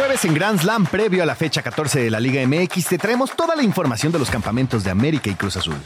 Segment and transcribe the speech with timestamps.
[0.00, 3.36] Jueves en Grand Slam, previo a la fecha 14 de la Liga MX, te traemos
[3.36, 5.76] toda la información de los campamentos de América y Cruz Azul.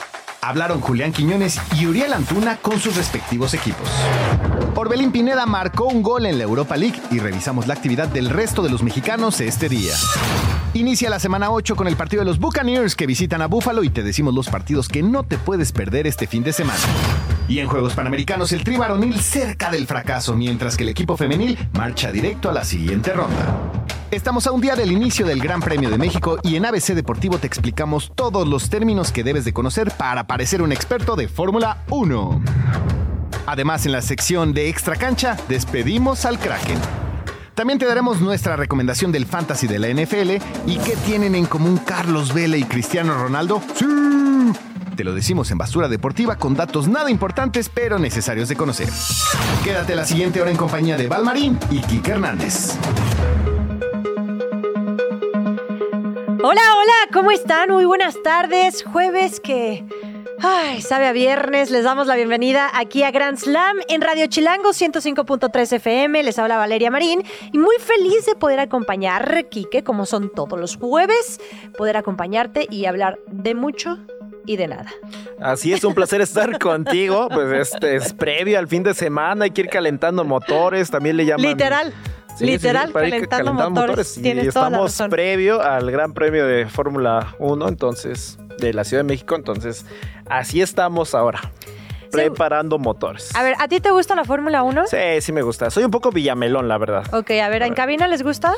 [0.40, 3.88] Hablaron Julián Quiñones y Uriel Antuna con sus respectivos equipos.
[4.76, 8.62] Orbelín Pineda marcó un gol en la Europa League y revisamos la actividad del resto
[8.62, 9.94] de los mexicanos este día.
[10.74, 13.90] Inicia la semana 8 con el partido de los Buccaneers que visitan a Buffalo y
[13.90, 16.78] te decimos los partidos que no te puedes perder este fin de semana.
[17.48, 21.58] Y en Juegos Panamericanos el tri varonil cerca del fracaso, mientras que el equipo femenil
[21.72, 23.83] marcha directo a la siguiente ronda.
[24.10, 27.38] Estamos a un día del inicio del Gran Premio de México y en ABC Deportivo
[27.38, 31.82] te explicamos todos los términos que debes de conocer para parecer un experto de Fórmula
[31.90, 32.40] 1.
[33.46, 36.78] Además, en la sección de Extra Cancha, despedimos al Kraken.
[37.54, 40.30] También te daremos nuestra recomendación del fantasy de la NFL
[40.66, 43.60] y qué tienen en común Carlos Vela y Cristiano Ronaldo.
[43.74, 43.84] ¡Sí!
[44.96, 48.88] Te lo decimos en Basura Deportiva con datos nada importantes pero necesarios de conocer.
[49.64, 52.76] Quédate la siguiente hora en compañía de Valmarín y Kike Hernández.
[56.46, 57.70] Hola, hola, ¿cómo están?
[57.70, 58.84] Muy buenas tardes.
[58.84, 59.82] Jueves que...
[60.42, 64.68] Ay, sabe a viernes, les damos la bienvenida aquí a Grand Slam en Radio Chilango
[64.72, 70.30] 105.3 FM, les habla Valeria Marín y muy feliz de poder acompañar, Quique, como son
[70.30, 71.40] todos los jueves,
[71.78, 73.96] poder acompañarte y hablar de mucho
[74.44, 74.92] y de nada.
[75.40, 79.50] Así es, un placer estar contigo, pues este es previo al fin de semana, hay
[79.52, 81.46] que ir calentando motores, también le llaman...
[81.46, 81.94] Literal.
[82.36, 84.18] Sí, Literal, sí, calentando, motores.
[84.18, 89.36] Y estamos previo al Gran Premio de Fórmula 1, entonces, de la Ciudad de México,
[89.36, 89.86] entonces,
[90.28, 91.40] así estamos ahora,
[92.10, 93.34] preparando motores.
[93.36, 94.86] A ver, ¿a ti te gusta la Fórmula 1?
[94.86, 95.70] Sí, sí me gusta.
[95.70, 97.04] Soy un poco villamelón, la verdad.
[97.14, 98.52] Ok, a ver, ¿en cabina les gusta?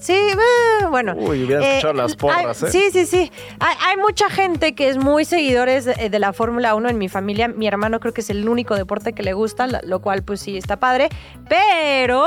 [0.00, 1.14] Sí, eh, bueno.
[1.16, 2.72] Uy, hubieras escuchado las porras, hay- ¿eh?
[2.72, 3.30] Sí, sí, sí.
[3.60, 7.08] Hay, hay mucha gente que es muy seguidores de, de la Fórmula 1 en mi
[7.10, 7.46] familia.
[7.48, 10.56] Mi hermano creo que es el único deporte que le gusta, lo cual pues sí
[10.56, 11.10] está padre.
[11.48, 12.24] Pero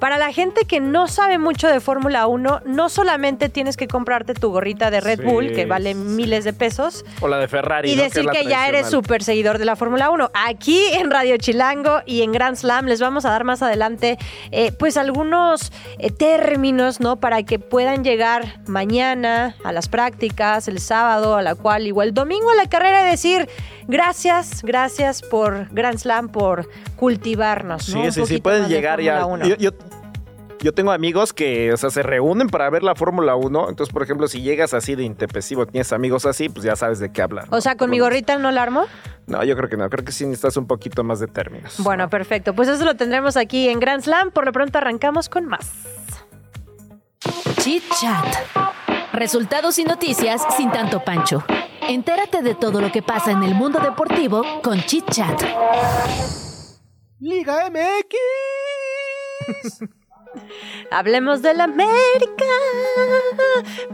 [0.00, 4.34] para la gente que no sabe mucho de Fórmula 1, no solamente tienes que comprarte
[4.34, 5.98] tu gorrita de Red Sí, Bull, que vale sí.
[5.98, 7.90] miles de pesos, O la de Ferrari.
[7.90, 8.02] y ¿no?
[8.02, 10.30] decir es la que, ya eres súper seguidor de la Fórmula 1.
[10.46, 14.18] Aquí en Radio Chilango y en Grand Slam les vamos a dar más adelante
[14.50, 17.16] eh, pues algunos eh, términos, ¿no?
[17.16, 22.14] Para que puedan llegar mañana a las prácticas, el sábado a la cual, igual el
[22.14, 23.48] domingo a la carrera y decir
[23.88, 28.04] gracias, gracias por Grand Slam, por cultivarnos, ¿no?
[28.04, 29.20] Sí, sí, sí, pueden llegar ya.
[29.20, 29.46] Fórmula 1.
[29.48, 29.70] Yo, yo,
[30.60, 33.68] yo tengo amigos que, o sea, se reúnen para ver la Fórmula 1.
[33.68, 37.12] Entonces, por ejemplo, si llegas así de intempestivo, tienes amigos así, pues ya sabes de
[37.12, 37.48] qué hablar.
[37.50, 37.56] ¿no?
[37.56, 38.86] O sea, con mi gorrita no la armo.
[39.26, 39.88] No, yo creo que no.
[39.90, 41.76] Creo que sí necesitas un poquito más de términos.
[41.78, 42.54] Bueno, perfecto.
[42.54, 44.30] Pues eso lo tendremos aquí en Grand Slam.
[44.30, 45.70] Por lo pronto arrancamos con más.
[47.58, 48.26] Chit Chat.
[49.12, 51.44] Resultados y noticias sin tanto pancho.
[51.88, 55.42] Entérate de todo lo que pasa en el mundo deportivo con Chit Chat.
[57.18, 58.16] Liga MX.
[60.90, 62.44] Hablemos del América.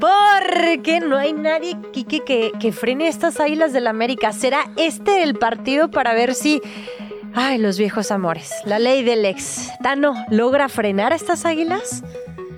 [0.00, 4.32] Porque no hay nadie Quique, que, que frene estas águilas del América.
[4.32, 6.60] ¿Será este el partido para ver si.
[7.34, 8.52] Ay, los viejos amores.
[8.64, 9.70] La ley del ex.
[9.82, 12.02] Tano, ¿logra frenar a estas águilas?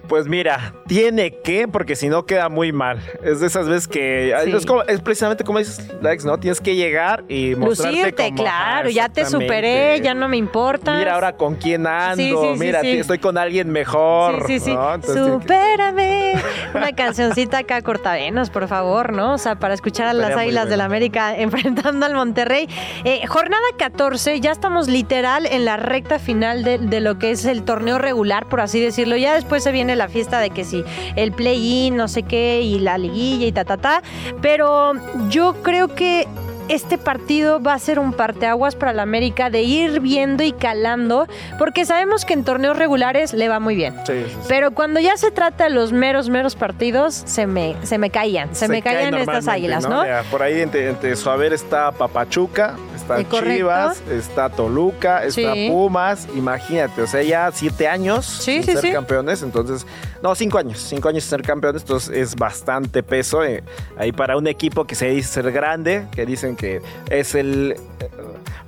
[0.08, 3.00] Pues mira, tiene que, porque si no queda muy mal.
[3.22, 4.34] Es de esas veces que.
[4.44, 4.52] Sí.
[4.52, 6.38] Es, como- es precisamente como dices, Lex, ¿no?
[6.38, 8.88] Tienes que llegar y mostrarte Lucirte, como- claro.
[8.88, 10.98] Ah, Ya te superé, ya no me importa.
[10.98, 12.16] Mira ahora con quién ando.
[12.16, 14.46] Sí, sí, sí, mira, estoy con alguien mejor.
[14.46, 14.74] Sí, sí, sí.
[14.74, 14.94] ¿no?
[14.94, 16.34] Entonces, que-.
[16.74, 19.34] Una cancioncita acá cortavenos, por favor, ¿no?
[19.34, 22.68] O sea, para escuchar a las Estaría Águilas del América enfrentando al Monterrey.
[23.04, 27.44] Eh, jornada 14, ya estamos literal en la recta final de, de lo que es
[27.44, 29.16] el torneo regular, por así decirlo.
[29.16, 30.84] Ya después se viene la fiesta de que si
[31.16, 34.02] el play-in, no sé qué, y la liguilla y ta, ta, ta.
[34.40, 34.92] Pero
[35.28, 36.26] yo creo que
[36.68, 41.26] este partido va a ser un parteaguas para la América de ir viendo y calando,
[41.58, 43.94] porque sabemos que en torneos regulares le va muy bien.
[44.06, 44.38] Sí, sí, sí.
[44.48, 48.54] Pero cuando ya se trata de los meros, meros partidos, se me, se me caían,
[48.54, 50.02] se, me caían estas águilas, ¿no?
[50.30, 53.56] Por ahí entre, entre su haber está Papachuca, está Eh, correcto.
[53.56, 55.52] Chivas, está Toluca, está.
[55.68, 56.26] Pumas.
[56.34, 58.92] Imagínate, o sea, ya siete años sin sí, ser sí.
[58.92, 59.42] campeones.
[59.42, 59.86] Entonces,
[60.24, 61.82] no, cinco años, cinco años sin ser campeones.
[61.82, 63.62] Entonces es bastante peso eh,
[63.98, 66.80] ahí para un equipo que se dice ser grande, que dicen que
[67.10, 67.76] es el.
[68.00, 68.10] eh,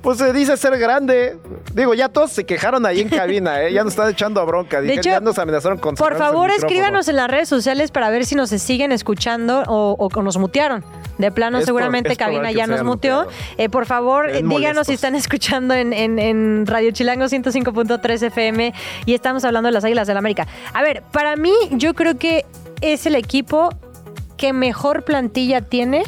[0.03, 1.37] Pues se dice ser grande.
[1.73, 3.73] Digo, ya todos se quejaron ahí en cabina, ¿eh?
[3.73, 4.79] Ya nos están echando a bronca.
[4.81, 8.09] De Dije, hecho, ya nos amenazaron con Por favor, escríbanos en las redes sociales para
[8.11, 10.85] ver si nos siguen escuchando o, o nos mutearon.
[11.17, 13.27] De plano, Es seguramente Cabina ya nos muteó.
[13.57, 14.87] Eh, por favor, eh, díganos molestos.
[14.87, 18.73] si están escuchando en, en- en Radio Chilango 105.3 FM
[19.05, 20.47] y estamos hablando de las Águilas del la América.
[20.73, 22.45] A ver, para mí, yo creo que
[22.81, 23.69] es el equipo
[24.37, 26.03] que mejor plantilla tiene.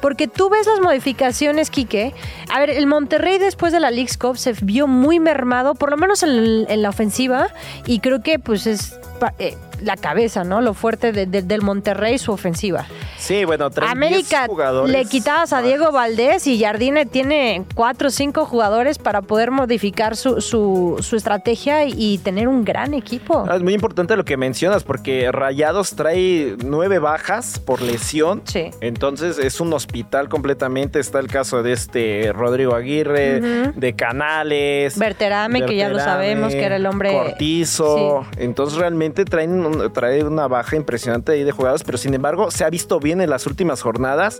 [0.00, 2.12] Porque tú ves las modificaciones, Quique.
[2.52, 5.96] A ver, el Monterrey después de la League's Cup se vio muy mermado, por lo
[5.96, 7.48] menos en, en la ofensiva,
[7.86, 8.98] y creo que pues es
[9.38, 10.60] eh, la cabeza, ¿no?
[10.60, 12.86] Lo fuerte de- de- del Monterrey, su ofensiva.
[13.18, 14.92] Sí, bueno, 10 América jugadores.
[14.92, 20.16] le quitabas a Diego Valdés y Jardine tiene cuatro o cinco jugadores para poder modificar
[20.16, 23.44] su, su, su estrategia y tener un gran equipo.
[23.48, 28.42] Ah, Es muy importante lo que mencionas porque Rayados trae nueve bajas por lesión.
[28.44, 28.70] Sí.
[28.80, 31.00] Entonces es un hospital completamente.
[31.00, 33.40] Está el caso de este Rodrigo Aguirre,
[33.74, 34.98] de Canales.
[34.98, 38.24] Berterame, que ya lo sabemos, que era el hombre- Cortizo.
[38.36, 42.64] Entonces realmente traen un- trae una baja impresionante ahí de jugadores, pero sin embargo se
[42.64, 44.38] ha visto bien en las últimas jornadas.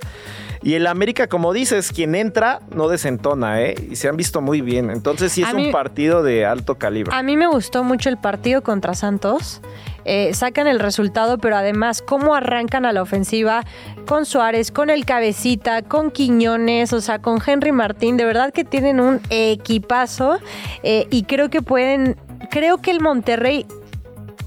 [0.63, 3.75] Y el América, como dices, quien entra no desentona, ¿eh?
[3.91, 4.91] Y se han visto muy bien.
[4.91, 7.15] Entonces sí es mí- un partido de alto calibre.
[7.15, 9.61] A mí me gustó mucho el partido contra Santos.
[10.07, 13.65] Eh, sacan el resultado, pero además cómo arrancan a la ofensiva
[14.07, 18.17] con Suárez, con el Cabecita, con Quiñones, o sea, con Henry Martín.
[18.19, 20.39] De verdad que tienen un equipazo
[20.83, 22.17] eh, y creo que pueden,
[22.51, 23.67] creo que el Monterrey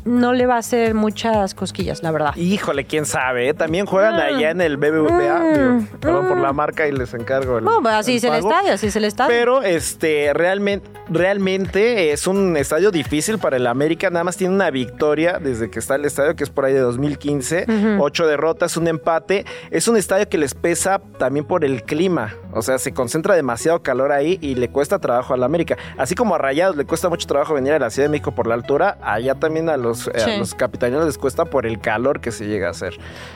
[0.07, 2.35] no le va a hacer muchas cosquillas, la verdad.
[2.35, 3.53] Híjole, quién sabe, ¿eh?
[3.53, 4.19] También juegan Mm.
[4.35, 5.39] allá en el BBVA.
[5.39, 5.53] Mm.
[5.53, 6.41] digo, perdón por Mm.
[6.41, 7.65] la marca y les encargo el.
[7.65, 8.49] No, pues así es el pago.
[8.49, 9.29] estadio, así es el estadio.
[9.37, 14.09] Pero este realmente, realmente es un estadio difícil para el América.
[14.09, 16.79] Nada más tiene una victoria desde que está el estadio, que es por ahí de
[16.79, 17.65] 2015.
[17.67, 18.01] Ujú.
[18.03, 19.45] Ocho derrotas, un empate.
[19.71, 22.33] Es un estadio que les pesa también por el clima.
[22.53, 25.77] O sea, se concentra demasiado calor ahí y le cuesta trabajo al América.
[25.97, 28.47] Así como a Rayados le cuesta mucho trabajo venir a la Ciudad de México por
[28.47, 30.37] la altura, allá también a los, eh, a Sí.
[30.37, 32.93] los capitaneros les cuesta por el calor que se llega a hacer.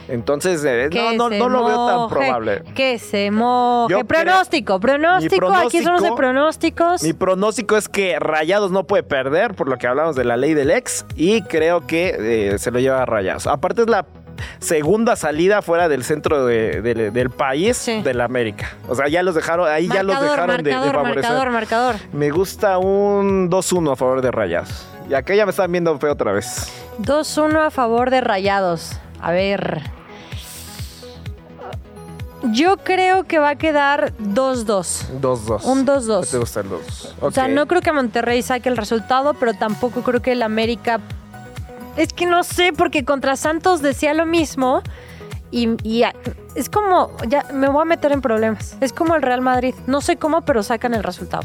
[0.08, 2.63] Entonces, eh, no, no, no lo veo tan probable.
[2.75, 3.94] Que se moje.
[3.94, 7.04] Yo pronóstico, pronóstico, Mi Aquí somos de pronóstico- pronósticos.
[7.04, 10.54] Mi pronóstico es que Rayados no puede perder, por lo que hablamos de la ley
[10.54, 13.48] del ex, y creo que eh, se lo lleva a Rayados.
[13.48, 14.06] Aparte es la
[14.60, 18.02] segunda salida fuera del centro de- de- del país Sí.
[18.02, 18.72] del América.
[18.88, 21.04] O sea, ya los dejaron, ahí ya los marcador, dejaron de- de, favorecer.
[21.31, 21.96] marcador, marcador.
[22.13, 24.88] Me gusta un 2-1 a favor de Rayados.
[25.09, 26.71] Y acá ya me están viendo feo otra vez.
[27.00, 28.94] 2-1 a favor de Rayados.
[29.21, 29.81] A ver.
[32.51, 35.19] Yo creo que va a quedar 2-2.
[35.21, 35.63] 2-2.
[35.65, 36.31] Un 2-2.
[36.31, 37.15] ¿Te gusta el 2?
[37.21, 41.00] O sea, no creo que Monterrey saque el resultado, pero tampoco creo que el América.
[41.98, 44.81] Es que no sé, porque contra Santos decía lo mismo.
[45.51, 46.03] Y, y
[46.56, 47.12] es como.
[47.27, 48.75] Ya me voy a meter en problemas.
[48.81, 49.75] Es como el Real Madrid.
[49.86, 51.44] No sé cómo, pero sacan el resultado.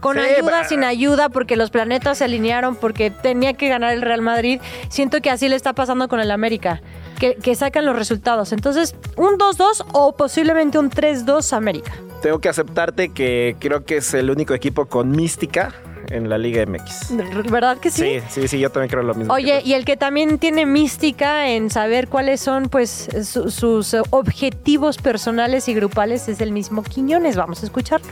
[0.00, 4.02] Con Sí, ayuda, sin ayuda, porque los planetas se alinearon, porque tenía que ganar el
[4.02, 4.60] Real Madrid.
[4.88, 6.80] Siento que así le está pasando con el América.
[7.18, 8.52] Que, que sacan los resultados.
[8.52, 11.92] Entonces, un 2-2 o posiblemente un 3-2 América.
[12.22, 15.74] Tengo que aceptarte que creo que es el único equipo con mística
[16.08, 17.14] en la Liga MX.
[17.50, 18.20] ¿Verdad que sí?
[18.20, 19.34] Sí, sí, sí, yo también creo lo mismo.
[19.34, 24.96] Oye, y el que también tiene mística en saber cuáles son pues su- sus objetivos
[24.96, 27.36] personales y grupales es el mismo Quiñones.
[27.36, 28.08] Vamos a escucharlo.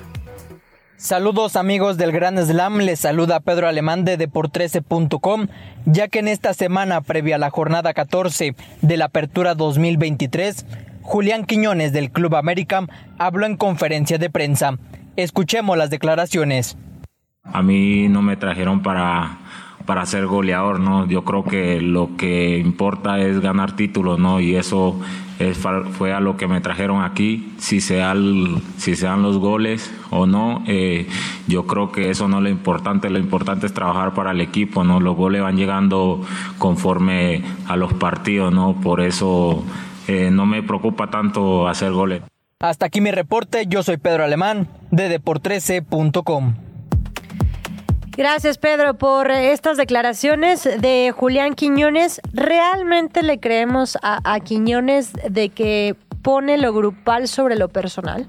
[0.98, 5.46] Saludos amigos del Gran Slam, les saluda Pedro Alemán de Depor13.com,
[5.86, 10.66] ya que en esta semana previa a la jornada 14 de la Apertura 2023,
[11.02, 12.84] Julián Quiñones del Club América
[13.16, 14.76] habló en conferencia de prensa.
[15.14, 16.76] Escuchemos las declaraciones.
[17.44, 19.38] A mí no me trajeron para,
[19.88, 21.06] para ser goleador, ¿no?
[21.06, 24.38] Yo creo que lo que importa es ganar títulos, ¿no?
[24.38, 25.00] Y eso
[25.38, 27.54] es fue a lo que me trajeron aquí.
[27.56, 31.08] Si se dan, si se los goles o no, eh,
[31.46, 33.08] yo creo que eso no es lo importante.
[33.08, 35.00] Lo importante es trabajar para el equipo, ¿no?
[35.00, 36.20] Los goles van llegando
[36.58, 38.78] conforme a los partidos, ¿no?
[38.82, 39.64] Por eso
[40.06, 42.20] eh, no me preocupa tanto hacer goles.
[42.60, 46.67] Hasta aquí mi reporte, yo soy Pedro Alemán de Depor13.com.
[48.18, 52.20] Gracias Pedro por estas declaraciones de Julián Quiñones.
[52.32, 58.26] ¿Realmente le creemos a Quiñones de que pone lo grupal sobre lo personal?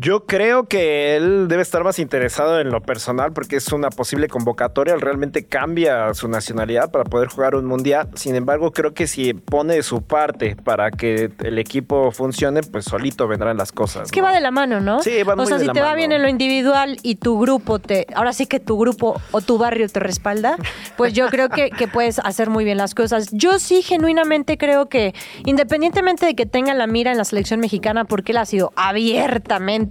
[0.00, 4.28] Yo creo que él debe estar más interesado en lo personal porque es una posible
[4.28, 4.94] convocatoria.
[4.94, 8.08] Él realmente cambia su nacionalidad para poder jugar un mundial.
[8.14, 12.84] Sin embargo, creo que si pone de su parte para que el equipo funcione, pues
[12.84, 14.04] solito vendrán las cosas.
[14.04, 14.28] Es que ¿no?
[14.28, 15.02] va de la mano, ¿no?
[15.02, 15.96] Sí, va O muy sea, de si la te va mano.
[15.96, 18.06] bien en lo individual y tu grupo te.
[18.14, 20.58] Ahora sí que tu grupo o tu barrio te respalda,
[20.96, 23.30] pues yo creo que, que puedes hacer muy bien las cosas.
[23.32, 25.12] Yo sí, genuinamente creo que,
[25.44, 29.87] independientemente de que tenga la mira en la selección mexicana, porque él ha sido abiertamente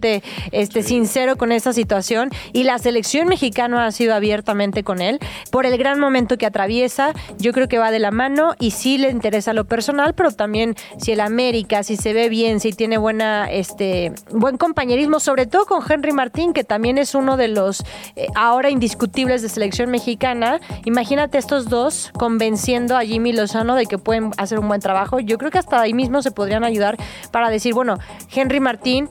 [0.52, 5.20] este, sincero con esa situación y la selección mexicana ha sido abiertamente con él
[5.52, 7.14] por el gran momento que atraviesa.
[7.38, 10.76] Yo creo que va de la mano y sí le interesa lo personal, pero también
[10.98, 15.66] si el América, si se ve bien, si tiene buena, este, buen compañerismo, sobre todo
[15.66, 17.84] con Henry Martín, que también es uno de los
[18.16, 20.60] eh, ahora indiscutibles de selección mexicana.
[20.86, 25.20] Imagínate estos dos convenciendo a Jimmy Lozano de que pueden hacer un buen trabajo.
[25.20, 26.98] Yo creo que hasta ahí mismo se podrían ayudar
[27.32, 27.98] para decir, bueno,
[28.34, 29.10] Henry Martín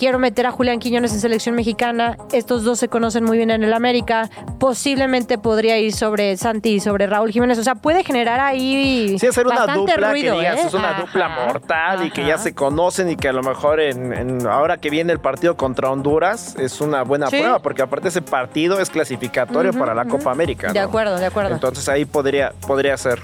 [0.00, 2.16] quiero meter a Julián Quiñones en selección mexicana.
[2.32, 4.30] Estos dos se conocen muy bien en el América.
[4.58, 7.58] Posiblemente podría ir sobre Santi y sobre Raúl Jiménez.
[7.58, 9.18] O sea, puede generar ahí.
[9.18, 10.62] Sí, hacer una dupla ruido, que digas, ¿eh?
[10.68, 13.78] es una Ajá, dupla mortal y que ya se conocen y que a lo mejor
[13.78, 17.36] en, en- ahora que viene el partido contra Honduras es una buena Sí.
[17.36, 20.72] prueba, porque aparte ese partido es clasificatorio para la Copa América.
[20.72, 21.52] De acuerdo, de acuerdo.
[21.52, 23.20] Entonces ahí podría, podría ser.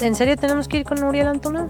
[0.00, 1.66] ¿En serio tenemos que ir con Uriel Antuna?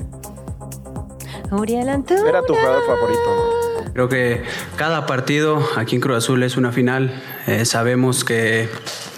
[1.50, 2.28] Uriel Antuna.
[2.28, 3.63] Era tu jugador favorito, ¿no?
[3.94, 4.42] Creo que
[4.74, 7.22] cada partido aquí en Cruz Azul es una final.
[7.46, 8.68] Eh, sabemos que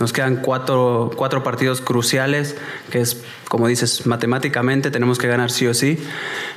[0.01, 2.59] nos quedan cuatro, cuatro partidos cruciales,
[2.91, 5.99] que es, como dices, matemáticamente tenemos que ganar sí o sí.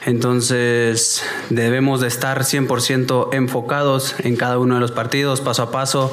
[0.06, 6.12] Entonces debemos de estar 100% enfocados en cada uno de los partidos, paso a paso.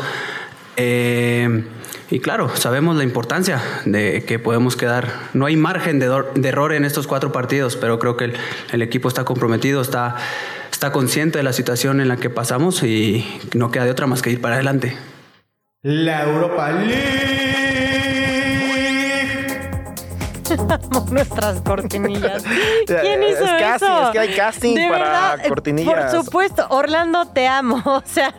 [0.76, 1.64] Eh,
[2.08, 5.12] y claro, sabemos la importancia de que podemos quedar.
[5.34, 8.34] No hay margen de, de error en estos cuatro partidos, pero creo que el,
[8.70, 10.14] el equipo está comprometido, está,
[10.76, 14.20] está consciente de la situación en la que pasamos y no queda de otra más
[14.20, 14.94] que ir para adelante.
[15.80, 17.25] La Europa League.
[21.10, 22.42] nuestras cortinillas.
[22.86, 24.02] ¿Quién Es hizo casting, eso?
[24.06, 26.14] es que hay casting De para verdad, eh, cortinillas.
[26.14, 27.82] Por supuesto, Orlando, te amo.
[27.86, 28.32] O sea,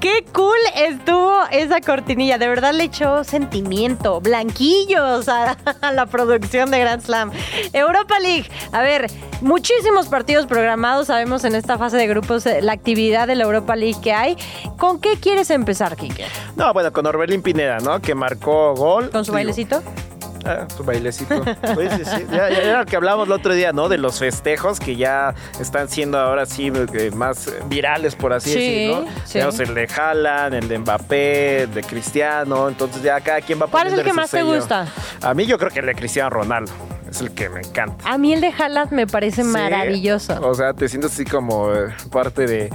[0.00, 2.38] qué cool estuvo esa cortinilla.
[2.38, 7.30] De verdad le echó sentimiento, blanquillos a, a la producción de Grand Slam.
[7.72, 8.48] Europa League.
[8.72, 11.08] A ver, muchísimos partidos programados.
[11.08, 14.36] Sabemos en esta fase de grupos eh, la actividad de la Europa League que hay.
[14.78, 16.24] ¿Con qué quieres empezar, Kike?
[16.56, 18.00] No, bueno, con Orbelín Pineda, ¿no?
[18.00, 19.10] Que marcó gol.
[19.10, 19.82] ¿Con su Digo, bailecito?
[20.44, 21.40] Ah, su bailecito.
[21.76, 22.26] Oye, sí, sí.
[22.30, 23.88] Ya, ya era lo que hablábamos el otro día, ¿no?
[23.88, 28.58] De los festejos que ya están siendo ahora sí eh, más virales, por así Sí,
[28.58, 29.04] decirlo.
[29.24, 29.32] sí.
[29.34, 32.68] Tenemos el de Haaland, el de Mbappé, el de Cristiano.
[32.68, 34.86] Entonces ya cada quien va ¿Cuál es el que más te gusta?
[35.20, 36.72] A mí yo creo que el de Cristiano Ronaldo.
[37.12, 38.04] Es el que me encanta.
[38.10, 40.40] A mí el de Haaland me parece Sí, maravilloso.
[40.48, 42.70] O sea, te sientes así como eh, parte de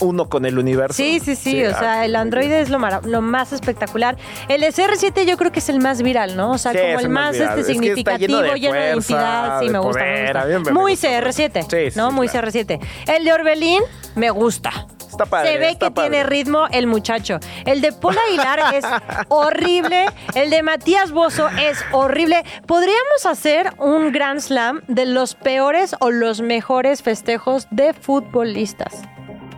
[0.00, 0.94] uno con el universo.
[0.94, 4.16] Sí, sí, sí, o ah, sea, el Android es lo, lo más espectacular.
[4.48, 6.52] El de CR7 yo creo que es el más viral, ¿no?
[6.52, 7.58] O sea, Sí, como el más viral.
[7.58, 9.60] este Es que está significativo, lleno de lleno de fuerza, identidad.
[9.60, 10.60] Sí, de me gusta, poder.
[10.60, 12.10] me- Muy gusta CR7, Sí, sí, ¿no?
[12.10, 12.48] Muy claro.
[12.48, 12.80] CR7.
[13.06, 13.82] El de Orbelín
[14.14, 14.86] me gusta.
[15.08, 16.10] Está padre, Se ve está que padre.
[16.10, 17.38] tiene ritmo el muchacho.
[17.64, 18.84] El de Paul Aguilar es
[19.28, 20.06] horrible.
[20.34, 22.44] El de Matías Bozo es horrible.
[22.66, 29.02] Podríamos hacer un Grand Slam de los peores o los mejores festejos de futbolistas.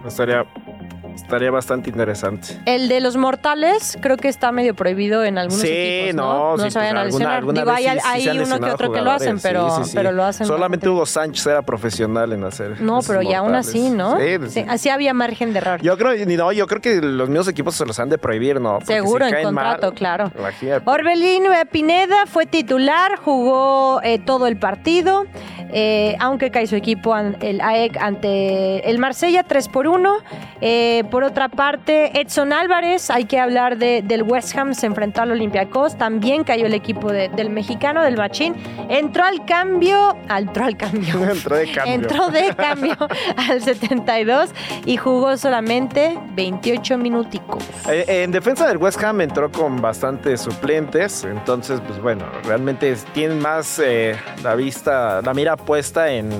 [0.07, 0.47] Estaría,
[1.15, 2.59] estaría bastante interesante.
[2.67, 6.33] El de los mortales creo que está medio prohibido en algunos Sí, equipos, ¿no?
[6.33, 7.37] no, no sí, se vayan pues, a lesionar.
[7.37, 10.25] alguna Digo, vez hay, sí- se uno que otro que lo hacen, pero, pero lo
[10.25, 10.47] hacen.
[10.47, 12.81] Solamente Hugo Sánchez era profesional en hacer.
[12.81, 14.19] No, pero ya aún así, ¿no?
[14.19, 15.81] Sí, pues, Sí, así había margen de error.
[15.83, 18.75] Yo creo, no, yo creo que los mismos equipos se los han de prohibir, ¿no?
[18.81, 20.33] Porque Seguro, si en contrato, mal, claro.
[20.85, 25.25] Orbelín Pineda fue titular, jugó eh, todo el partido,
[25.73, 30.17] eh, aunque cae su equipo, el AEC, ante el Marsella 3 por 1.
[30.61, 35.23] Eh, por otra parte, Edson Álvarez, hay que hablar de- del West Ham, se enfrentó
[35.23, 38.55] al Olympiacos, también cayó el equipo de- del mexicano, del Machín.
[38.89, 41.15] Entró al cambio, entró al cambio.
[41.31, 41.95] Entró de cambio.
[41.95, 42.97] Entró de cambio
[43.49, 44.51] al 72
[44.85, 47.63] y jugó solamente 28 minuticos.
[47.89, 53.39] Eh, en defensa del West Ham entró con bastantes suplentes, entonces, pues bueno, realmente tienen
[53.41, 56.31] más eh, la vista, la mira puesta en,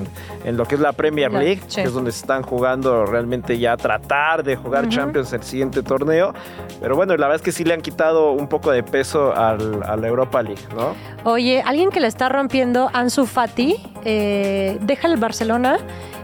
[0.45, 1.81] en lo que es la Premier League, sí.
[1.81, 5.83] que es donde se están jugando realmente ya a tratar de jugar Champions el siguiente
[5.83, 6.33] torneo.
[6.79, 9.83] Pero bueno, la verdad es que sí le han quitado un poco de peso al,
[9.83, 10.95] a la Europa League, ¿no?
[11.23, 15.77] Oye, alguien que la está rompiendo, Ansu Fati, eh, deja el Barcelona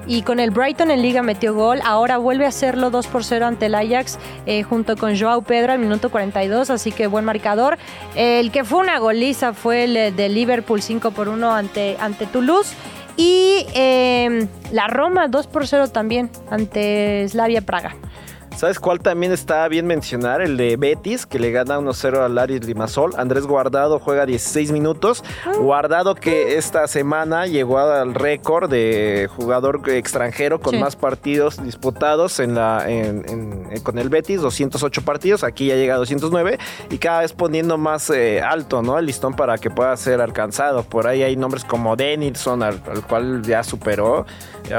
[0.08, 1.80] y con el Brighton en Liga metió gol.
[1.84, 5.74] Ahora vuelve a hacerlo 2 por 0 ante el Ajax eh, junto con Joao Pedro
[5.74, 7.78] al minuto 42, así que buen marcador.
[8.16, 12.26] El que fue una goliza fue el eh, de Liverpool 5 por 1 ante, ante
[12.26, 12.74] Toulouse.
[13.18, 17.96] Y eh, la Roma 2 por 0 también ante Slavia Praga.
[18.58, 20.42] ¿Sabes cuál también está bien mencionar?
[20.42, 23.14] El de Betis, que le gana 1-0 al Aris Limasol.
[23.16, 25.24] Andrés Guardado juega 16 minutos.
[25.60, 30.80] Guardado que esta semana llegó al récord de jugador extranjero con Sí.
[30.80, 35.44] más partidos disputados en la, en- en- en- con el Betis, 208 partidos.
[35.44, 36.58] Aquí ya llega a 209
[36.90, 38.98] y cada vez poniendo más eh, alto ¿no?
[38.98, 40.82] el listón para que pueda ser alcanzado.
[40.82, 44.26] Por ahí hay nombres como Denilson, al, al cual ya superó.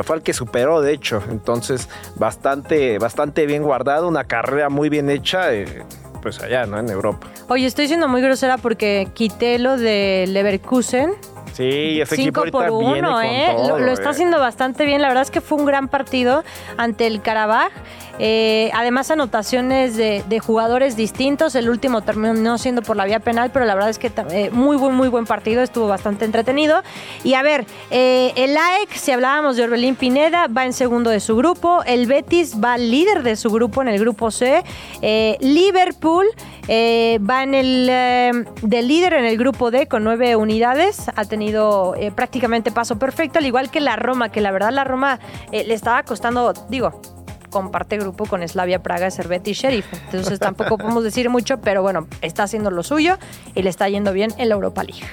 [0.04, 1.23] Fue el que superó, de hecho.
[1.30, 5.85] Entonces, bastante, bastante bien guardado, una carrera muy bien hecha, eh,
[6.23, 6.78] pues allá, ¿no?
[6.78, 7.26] En Europa.
[7.49, 11.12] Oye, estoy siendo muy grosera porque quité lo de Leverkusen.
[11.52, 13.57] Sí, ese equipo 5 ahorita por viene 1, con ¿eh?
[13.69, 14.11] Lo, lo está eh.
[14.11, 15.02] haciendo bastante bien.
[15.02, 16.45] La verdad es que fue un gran partido
[16.76, 17.71] ante el Karabaj.
[18.19, 21.55] Eh, además, anotaciones de, de jugadores distintos.
[21.55, 24.76] El último terminó siendo por la vía penal, pero la verdad es que eh, muy
[24.76, 25.62] buen, muy buen partido.
[25.62, 26.83] Estuvo bastante entretenido.
[27.25, 31.21] Y a ver, eh, el AEC, si hablábamos de Orbelín Pineda, va en segundo de
[31.21, 31.83] su grupo.
[31.85, 34.62] El Betis va líder de su grupo en el grupo C.
[35.02, 36.26] Eh, Liverpool
[36.71, 41.07] eh, va en el eh, de líder en el grupo D con nueve unidades.
[41.17, 44.83] Ha tenido eh, prácticamente paso perfecto, al igual que la Roma, que la verdad la
[44.83, 45.21] Roma
[45.52, 47.00] eh, le estaba costando, digo,
[47.49, 49.87] comparte grupo con Slavia Praga, Servette y Sheriff.
[50.07, 53.18] Entonces tampoco podemos decir mucho, pero bueno, está haciendo lo suyo
[53.54, 55.07] y le está yendo bien en la Europa League.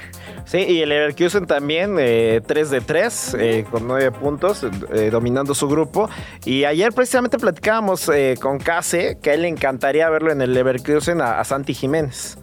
[0.46, 5.54] Sí, y el Leverkusen también, eh, 3 de 3, eh, con 9 puntos, eh, dominando
[5.54, 6.10] su grupo.
[6.44, 10.54] Y ayer precisamente platicábamos eh, con Case que a él le encantaría verlo en el
[10.54, 12.38] Leverkusen a, a Santi Jiménez.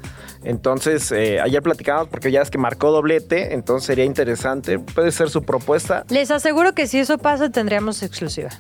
[0.45, 4.79] Entonces, eh, ayer platicábamos porque ya es que marcó doblete, entonces sería interesante.
[4.79, 6.05] Puede ser su propuesta.
[6.09, 8.51] Les aseguro que si eso pasa tendríamos exclusiva.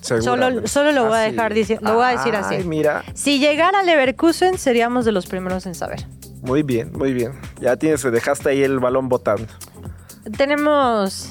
[0.00, 1.30] Solo, solo lo voy a Así.
[1.32, 2.54] dejar dici- lo voy a decir así.
[2.56, 6.06] Ay, mira, Si llegara Leverkusen seríamos de los primeros en saber.
[6.42, 7.32] muy bien, muy bien.
[7.60, 9.46] Ya tienes, dejaste ahí el balón botando.
[10.36, 11.28] Tenemos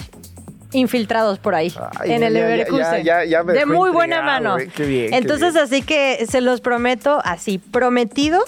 [0.71, 3.03] infiltrados por ahí Ay, en el ya, Leverkusen.
[3.03, 4.71] ya, ya me de muy buena intrigado, mano.
[4.75, 5.63] Qué bien, qué Entonces, bien.
[5.63, 8.43] así que se los prometo, así, prometido.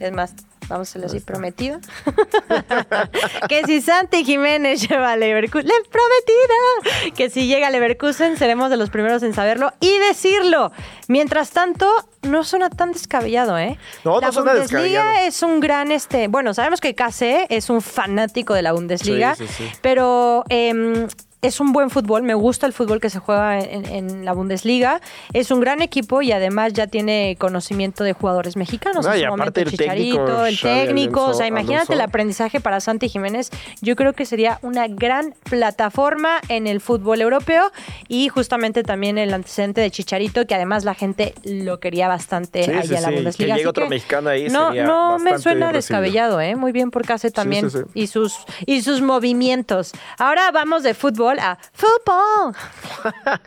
[0.00, 0.34] Es más,
[0.70, 1.78] vamos a hacerlo así, prometido.
[3.48, 7.14] que si Santi Jiménez lleva a Leverkusen, ¡le prometido!
[7.14, 10.72] Que si llega a Leverkusen, seremos de los primeros en saberlo y decirlo.
[11.08, 11.88] Mientras tanto,
[12.22, 13.78] no suena tan descabellado, ¿eh?
[14.04, 15.26] No, la no suena Bundesliga descabellado.
[15.28, 19.46] es un gran, este, bueno, sabemos que KC es un fanático de la Bundesliga, Sí,
[19.48, 19.70] sí, sí.
[19.82, 21.08] pero em,
[21.42, 25.00] es un buen fútbol, me gusta el fútbol que se juega en, en la Bundesliga,
[25.32, 29.06] es un gran equipo y además ya tiene conocimiento de jugadores mexicanos.
[29.06, 32.00] No, en y su aparte momento el Chicharito, el técnico, o sea, Alonso- imagínate el
[32.02, 37.70] aprendizaje para Santi Jiménez, yo creo que sería una gran plataforma en el fútbol europeo
[38.08, 42.70] y justamente también el antecedente de Chicharito, que además la gente lo quería bastante Sí,
[42.70, 43.54] allá sí, en la sí, Bundesliga.
[43.54, 46.56] que llegue otro mexicano ahí No, sería no me suena descabellado, ¿eh?
[46.56, 48.34] Muy bien por Case también y sus
[48.66, 49.92] y sus movimientos.
[50.18, 52.54] Ahora vamos de fútbol a fútbol.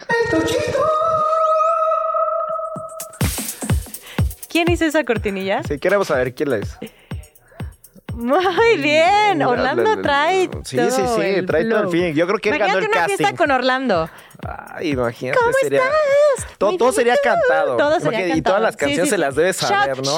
[4.50, 5.64] ¿Quién hizo esa cortinilla?
[5.64, 6.78] Si queremos saber quién la es.
[8.14, 11.92] Muy bien, Mira, Orlando la- la- trae Sí, todo sí, sí, trae todo el flow.
[11.92, 12.14] feeling.
[12.14, 14.08] Yo creo que él ganó el una fiesta con Orlando.
[14.46, 15.40] Ay, imagínate.
[15.40, 15.80] ¿Cómo sería...
[15.80, 16.58] estás?
[16.58, 17.78] Todo, sería cantado.
[17.78, 18.56] Todo sería Imagínate, Y cantado.
[18.56, 20.18] todas las canciones sí, se las debes Shock, saber, ¿no?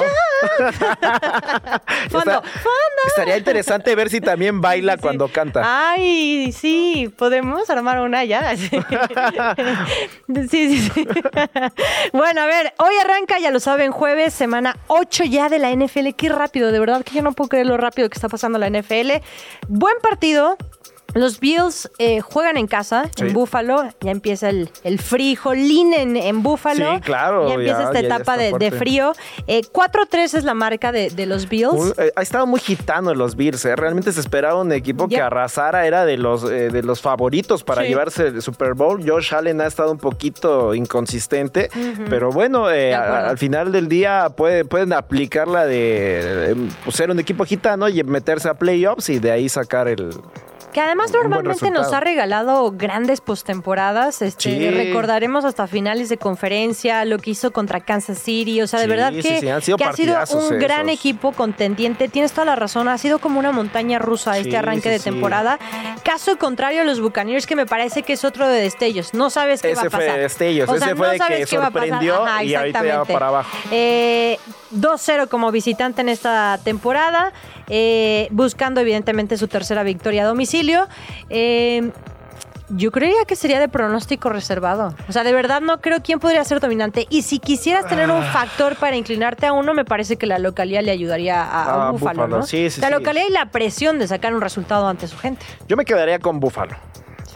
[2.10, 3.02] Fondo, Está- fondo.
[3.08, 5.62] Estaría interesante ver si también baila cuando canta.
[5.90, 8.54] Ay, sí, podemos armar una ya.
[10.50, 10.90] Sí, sí.
[10.94, 11.08] sí.
[12.12, 16.10] Bueno, a ver, hoy arranca, ya lo saben, jueves, semana 8 ya de la NFL.
[16.16, 18.68] Qué rápido, de verdad que yo no puedo creer lo rápido que está pasando la
[18.68, 19.12] NFL.
[19.68, 20.56] Buen partido.
[21.16, 23.34] Los Bills eh, juegan en casa, en Sí.
[23.34, 23.84] Búfalo.
[24.00, 26.94] Ya empieza el, el frijolín en, en Búfalo.
[26.96, 29.12] Sí, claro, Ya empieza ya- esta ya- etapa de, de frío.
[29.46, 31.72] Eh, 4-3 es la marca de, de los Bills.
[31.72, 33.74] Un- eh, ha estado muy gitano los Bills, ¿eh?
[33.76, 37.82] realmente se esperaba un equipo que arrasara, era de los, eh, de los favoritos para
[37.82, 37.88] Sí.
[37.88, 39.02] llevarse el Super Bowl.
[39.08, 41.70] Josh Allen ha estado un poquito inconsistente,
[42.10, 46.56] pero bueno, eh, a- al final del día puede- pueden aplicar la de
[46.90, 50.10] ser un equipo gitano y meterse a playoffs y de ahí sacar el...
[50.76, 54.20] Que además normalmente nos ha regalado grandes postemporadas.
[54.20, 54.70] Este, Sí.
[54.70, 58.60] Recordaremos hasta finales de conferencia, lo que hizo contra Kansas City.
[58.60, 61.00] O sea, de Sí, verdad que, sí, han sido que ha sido un gran esos.
[61.00, 62.08] equipo contendiente.
[62.08, 62.88] Tienes toda la razón.
[62.88, 65.58] Ha sido como una montaña rusa este arranque de temporada.
[66.04, 69.14] Caso contrario a los Buccaneers, que me parece que es otro de destellos.
[69.14, 70.16] No sabes qué va a fue pasar.
[70.16, 71.88] de destellos, O sea, ese fue no de sabes que qué va a pasar.
[71.88, 73.56] sorprendió Ajá, y ahorita ya va para abajo.
[73.70, 74.38] Eh,
[74.74, 77.32] 2-0 como visitante en esta temporada,
[77.68, 80.86] eh, buscando evidentemente su tercera victoria a domicilio.
[81.30, 81.90] Eh,
[82.68, 84.92] yo creería que sería de pronóstico reservado.
[85.08, 87.06] O sea, de verdad no creo quién podría ser dominante.
[87.10, 90.82] Y si quisieras tener un factor para inclinarte a uno, me parece que la localidad
[90.82, 92.42] le ayudaría a, a Ah, Búfalo, Búfalo, ¿no?
[92.44, 92.92] sí, sí, la sí.
[92.94, 95.46] localidad y la presión de sacar un resultado ante su gente.
[95.68, 96.74] Yo me quedaría con Buffalo.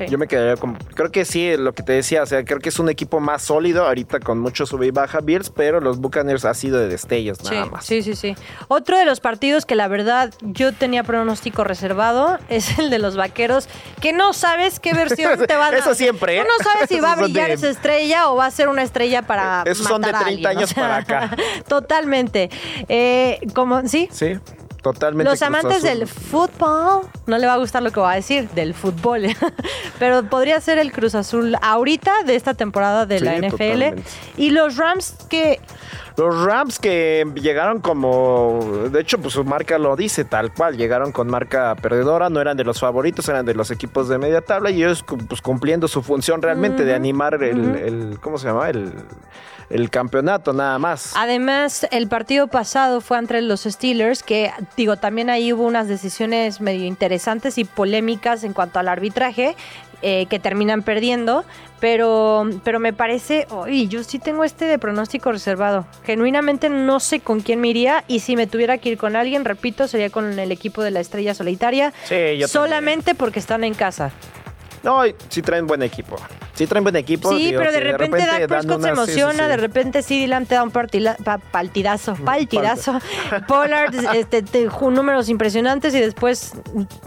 [0.00, 0.06] Sí.
[0.10, 0.74] Yo me quedaría con.
[0.94, 3.42] Creo que sí, lo que te decía, o sea, creo que es un equipo más
[3.42, 7.38] sólido ahorita con mucho sube y baja Bills, pero los Buccaneers ha sido de destellos
[7.42, 7.84] Sí, nada más.
[7.84, 8.34] sí, sí, sí.
[8.68, 13.16] Otro de los partidos que la verdad yo tenía pronóstico reservado es el de los
[13.16, 13.68] vaqueros,
[14.00, 15.80] que no sabes qué versión te va a dar.
[15.80, 16.44] Eso siempre, ¿eh?
[16.44, 19.22] No sabes si va a brillar de- esa estrella o va a ser una estrella
[19.22, 19.62] para.
[19.66, 21.36] Esos son de matar a 30 alguien, años para acá.
[21.68, 22.50] Totalmente.
[22.88, 24.08] Eh, como, sí.
[24.12, 24.38] Sí,
[24.82, 25.30] totalmente.
[25.30, 28.74] Los amantes del fútbol, no le va a gustar lo que voy a decir, del
[28.74, 29.22] fútbol,
[29.98, 33.50] pero podría ser el Cruz Azul ahorita de esta temporada de Sí, la NFL.
[33.50, 34.02] totalmente.
[34.36, 35.60] Y los Rams que
[36.16, 41.12] Los Rams que llegaron como, de hecho, pues su marca lo dice tal cual, llegaron
[41.12, 44.70] con marca perdedora, no eran de los favoritos, eran de los equipos de media tabla
[44.70, 48.68] y ellos pues cumpliendo su función realmente de animar el, el- ¿cómo se llama?
[48.70, 48.92] El,
[49.70, 51.12] el campeonato nada más.
[51.16, 56.60] Además, el partido pasado fue entre los Steelers, que digo, también ahí hubo unas decisiones
[56.60, 59.56] medio interesantes y polémicas en cuanto al arbitraje,
[60.02, 61.44] eh, que terminan perdiendo,
[61.78, 65.86] pero, pero me parece, oye, yo sí tengo este de pronóstico reservado.
[66.04, 69.44] Genuinamente no sé con quién me iría y si me tuviera que ir con alguien,
[69.44, 74.10] repito, sería con el equipo de la Estrella Solitaria, Sí, solamente porque están en casa.
[74.82, 76.16] No, sí traen buen equipo.
[76.54, 77.30] Sí traen buen equipo.
[77.30, 79.48] Sí, digo, pero de que repente, Dak Prescott se unas- sí, sí, emociona, sí.
[79.50, 82.98] de repente sí, Dylan te da un partila- pa- partidazo, partidazo.
[83.46, 86.52] Pollard, este, te- números impresionantes y después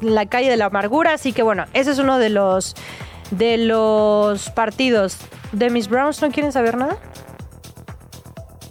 [0.02, 1.14] la calle de la amargura.
[1.14, 2.76] Así que bueno, ese es uno de los
[3.32, 5.18] de los partidos.
[5.52, 6.98] ¿De mis Browns no quieren saber nada?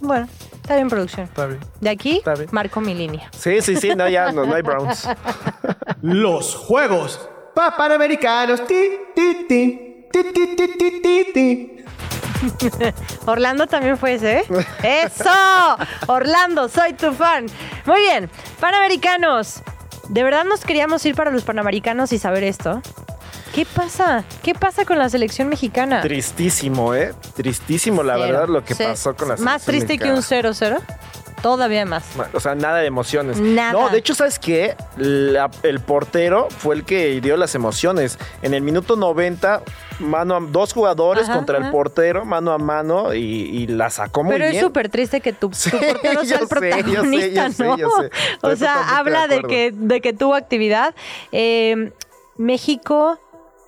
[0.01, 0.27] Bueno,
[0.61, 1.25] está bien producción.
[1.25, 1.59] Está bien.
[1.81, 2.49] De aquí Está bien.
[2.51, 3.29] marco mi línea.
[3.37, 5.07] Sí, sí, sí, no, ya no, no hay Browns.
[6.01, 8.65] Los Juegos pa- Panamericanos.
[8.67, 8.75] Ti,
[9.15, 10.05] ti, ti.
[10.11, 11.69] Ti, ti, ti, ti, ti, ti.
[13.25, 14.45] Orlando también fue ese, ¿eh?
[15.05, 15.29] ¡Eso!
[16.07, 17.45] Orlando, soy tu fan.
[17.85, 19.61] Muy bien, Panamericanos.
[20.09, 22.81] De verdad nos queríamos ir para los Panamericanos y saber esto.
[23.55, 24.23] ¿Qué pasa?
[24.41, 26.01] ¿Qué pasa con la selección mexicana?
[26.01, 27.13] Tristísimo, ¿eh?
[27.35, 28.25] Tristísimo, la Cero.
[28.27, 30.79] verdad, lo que pasó con la Más selección triste que un mexicana.
[30.81, 30.81] 0-0.
[31.43, 32.05] Todavía más.
[32.33, 33.37] O sea, nada de emociones.
[33.39, 33.73] Nada.
[33.73, 34.75] No, de hecho, ¿sabes qué?
[34.97, 38.17] La- el portero fue el que dio las emociones.
[38.41, 39.61] En el minuto 90,
[39.99, 41.65] mano a, dos jugadores Ajá, contra ajá.
[41.67, 44.55] el portero, mano a mano, y, y la sacó muy Pero bien.
[44.55, 47.63] es súper triste que tu, tu portero sea el sé, yo sé, protagonista, yo sé,
[47.65, 47.77] ¿no?
[47.77, 47.87] yo.
[48.41, 50.95] O Estoy sea, habla de de que, de que tuvo actividad.
[51.33, 51.91] Eh,
[52.37, 53.19] México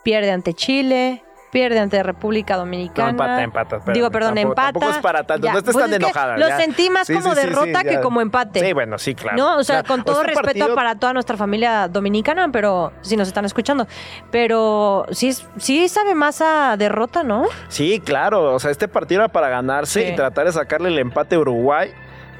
[0.03, 1.24] pierde ante Chile,
[1.55, 3.13] pierde ante República Dominicana.
[3.13, 3.93] No, empata, empata, espérame.
[3.95, 4.71] Digo, perdón, Tampoco- empata.
[4.73, 6.57] tampoco es para tanto, Ya, no estés pues tan es enojada, Lo ya.
[6.57, 8.59] sentí más Sí, como sí, derrota sí, que como empate.
[8.59, 9.37] Sí, bueno, sí, claro.
[9.37, 13.15] No, o sea, con todo este respeto partido- para toda nuestra familia dominicana, pero si
[13.15, 13.87] nos están escuchando.
[14.31, 17.45] Pero sí, sí sabe más a derrota, ¿no?
[17.69, 18.53] Sí, claro.
[18.53, 21.93] O sea, este partido era para ganarse y tratar de sacarle el empate a Uruguay.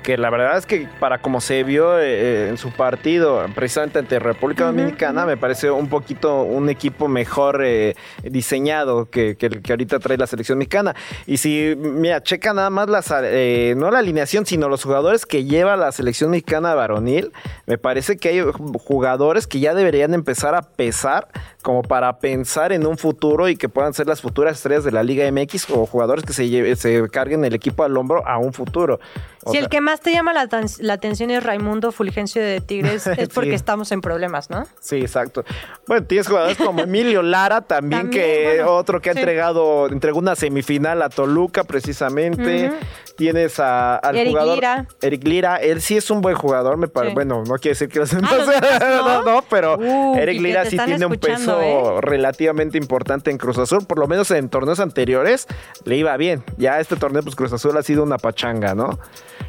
[0.06, 4.20] Que la verdad es que para como se vio eh, en su partido, precisamente ante
[4.20, 9.72] República Dominicana, me parece un poquito un equipo mejor eh, diseñado que, que el que
[9.74, 10.94] ahorita trae la selección mexicana.
[11.26, 15.44] Y si, mira, checa nada más las, eh, no la alineación, sino los jugadores que
[15.46, 17.32] lleva la selección mexicana varonil,
[17.66, 18.44] me parece que hay
[18.84, 21.30] jugadores que ya deberían empezar a pesar
[21.64, 25.02] como para pensar en un futuro y que puedan ser las futuras estrellas de la
[25.02, 28.54] Liga MX o jugadores que se, lleve- se carguen el equipo al hombro a un
[28.54, 29.00] futuro.
[29.46, 33.08] O si sea, el que más te llama la, atención es Raimundo Fulgencio de Tigres,
[33.18, 33.56] es porque Sí.
[33.56, 34.66] estamos en problemas, ¿no?
[34.80, 35.46] Sí, exacto.
[35.88, 39.20] Bueno, tienes jugadores como Emilio Lara también, También, que bueno, otro que ha sí.
[39.20, 42.72] entregado, entregó una semifinal a Toluca precisamente.
[43.18, 44.88] Tienes a, al Eric jugador Lira.
[45.02, 47.12] Eric Lira, él sí es un buen jugador, me parece.
[47.12, 47.16] Sí.
[47.16, 49.24] Bueno, no quiere decir que los demás los demás no.
[49.24, 52.02] no, no, pero Uh, Eric Lira sí tiene un peso ¿eh?
[52.02, 55.48] relativamente importante en Cruz Azul, por lo menos en torneos anteriores
[55.86, 56.44] le iba bien.
[56.58, 59.00] Ya este torneo pues Cruz Azul ha sido una pachanga, ¿no?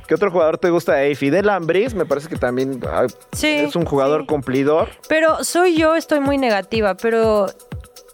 [0.06, 1.14] ¿Qué otro jugador te gusta de ahí?
[1.16, 4.26] Fidel Ambris, me parece que también ah, Sí, es un jugador sí.
[4.28, 4.88] cumplidor.
[5.08, 7.46] Pero soy yo, estoy muy negativa, pero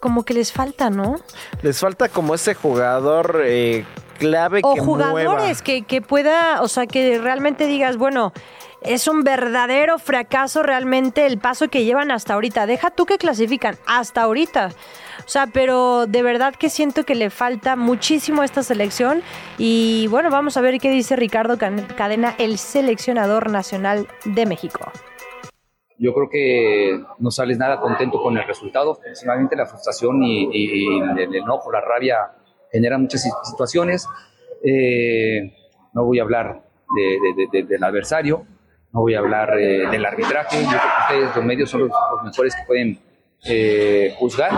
[0.00, 1.16] como que les falta, ¿no?
[1.62, 3.84] Les falta como ese jugador eh,
[4.18, 5.64] clave O que jugadores mueva.
[5.64, 8.32] que, que pueda, o sea, que realmente digas, bueno,
[8.82, 12.66] es un verdadero fracaso realmente el paso que llevan hasta ahorita.
[12.66, 14.70] Deja tú que clasifican hasta ahorita.
[15.24, 19.22] O sea, pero de verdad que siento que le falta muchísimo a esta selección.
[19.56, 24.90] Y bueno, vamos a ver qué dice Ricardo Can- Cadena, el seleccionador nacional de México.
[25.98, 28.98] yo creo que no sales nada contento con el resultado.
[29.00, 32.16] Principalmente la frustración y, y- y el enojo, la rabia
[32.72, 34.08] generan muchas si- situaciones.
[34.64, 35.54] Eh,
[35.92, 36.62] no voy a hablar
[36.96, 38.46] de- de- de- del adversario,
[38.92, 40.62] no voy a hablar eh, del arbitraje.
[40.62, 43.00] Yo creo que ustedes, los medios, son los, los mejores que pueden
[43.44, 44.52] eh, juzgar.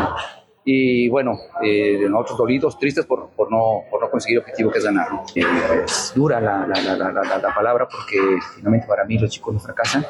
[0.67, 4.79] Y bueno, eh, nosotros dolidos, tristes por, por, no, por no conseguir el objetivo que
[4.79, 5.09] es ganar.
[5.35, 5.43] Eh,
[5.85, 8.17] es dura la, la, la, la, la- la palabra porque
[8.57, 10.05] finalmente para mí los chicos no fracasan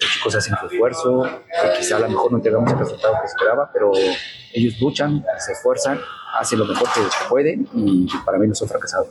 [0.00, 1.28] los chicos hacen su esfuerzo,
[1.76, 3.92] quizá a lo mejor no tengamos el resultado que esperaba, pero
[4.54, 5.98] ellos luchan, se esfuerzan,
[6.38, 9.08] hacen lo mejor que pueden y para mí no son fracasados.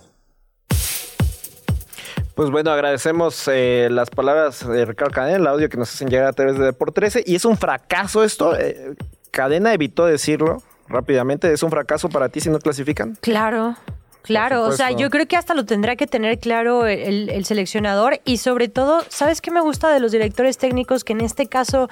[2.36, 6.27] Pues bueno, agradecemos eh, las palabras de Ricardo Cadena, el audio que nos hacen llegar
[6.27, 7.23] a través de Deport 13.
[7.25, 8.55] Y es un fracaso esto.
[8.58, 8.95] eh,
[9.32, 11.51] Cadena evitó decirlo rápidamente.
[11.51, 13.17] ¿Es un fracaso para ti si no clasifican?
[13.19, 13.75] Claro.
[14.21, 18.19] Claro, o sea, yo creo que hasta lo tendrá que tener claro el, el seleccionador
[18.25, 21.03] y sobre todo, ¿sabes qué me gusta de los directores técnicos?
[21.03, 21.89] Que en este caso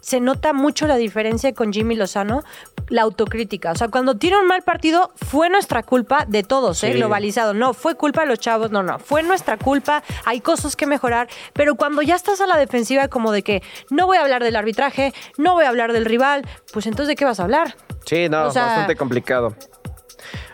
[0.00, 2.42] se nota mucho la diferencia con Jimmy Lozano,
[2.88, 3.72] la autocrítica.
[3.72, 6.92] O sea, cuando tiene un mal partido, fue nuestra culpa de todos, ¿eh?
[6.92, 6.98] Sí.
[6.98, 7.52] globalizado.
[7.54, 11.28] No, fue culpa de los chavos, no, no, fue nuestra culpa, hay cosas que mejorar,
[11.52, 14.56] pero cuando ya estás a la defensiva como de que no voy a hablar del
[14.56, 17.76] arbitraje, no voy a hablar del rival, pues entonces ¿de qué vas a hablar?
[18.06, 19.54] Sí, no, O sea- bastante complicado.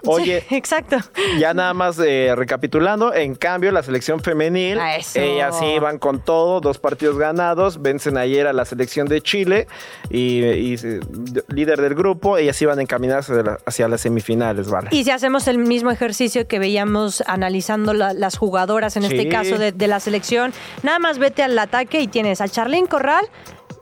[0.07, 0.97] Oye, Sí, exacto.
[1.39, 5.19] ya nada más eh, recapitulando, en cambio la selección femenil, A eso.
[5.21, 9.67] ellas sí van con todo, dos partidos ganados, vencen ayer a la selección de Chile
[10.11, 11.01] y, y, eh,
[11.49, 14.89] líder del grupo, ellas iban encaminadas hacia, la- hacia las semifinales, ¿vale?
[14.93, 19.17] Y si hacemos el mismo ejercicio que veíamos analizando la- las jugadoras, en Sí.
[19.17, 22.87] este caso de, de la selección, nada más vete al ataque y tienes a Charlene
[22.89, 23.25] Corral,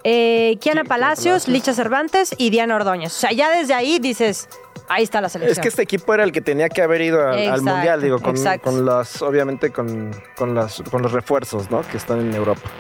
[0.05, 3.13] eh, Kiana Palacios, Licha Cervantes y Diana Ordóñez.
[3.15, 4.49] O sea, ya desde ahí dices,
[4.89, 5.53] ahí está la selección.
[5.53, 8.35] Es que este equipo era el que tenía que haber ido al, mundial, digo, con,
[8.63, 11.83] con las, obviamente con, con, las, con los refuerzos, ¿no?
[11.83, 12.71] Que están en Europa.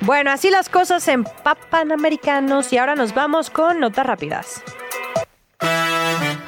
[0.00, 1.24] Bueno, así las cosas en
[1.70, 4.62] Panamericanos y ahora nos vamos con notas rápidas.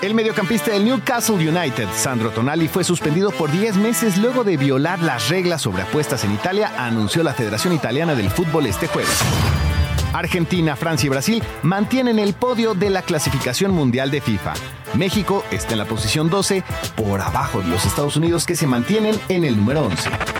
[0.02, 5.00] El mediocampista del Newcastle United, Sandro Tonali, fue suspendido por 10 meses luego de violar
[5.00, 9.18] las reglas sobre apuestas en Italia, anunció la Federación Italiana del Fútbol este jueves.
[10.12, 14.54] Argentina, Francia y Brasil mantienen el podio de la clasificación mundial de FIFA.
[14.94, 16.62] México está en la posición 12,
[16.96, 20.37] por abajo de los Estados Unidos que se mantienen en el número 11.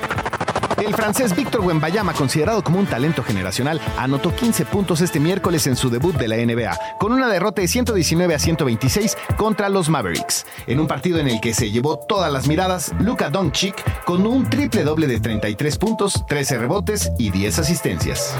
[0.81, 5.75] El francés Víctor Wembayama, considerado como un talento generacional, anotó 15 puntos este miércoles en
[5.75, 10.47] su debut de la NBA, con una derrota de 119 a 126 contra los Mavericks.
[10.67, 14.49] En un partido en el que se llevó todas las miradas, Luka Doncic con un
[14.49, 18.35] triple doble de 33 puntos, 13 rebotes y 10 asistencias.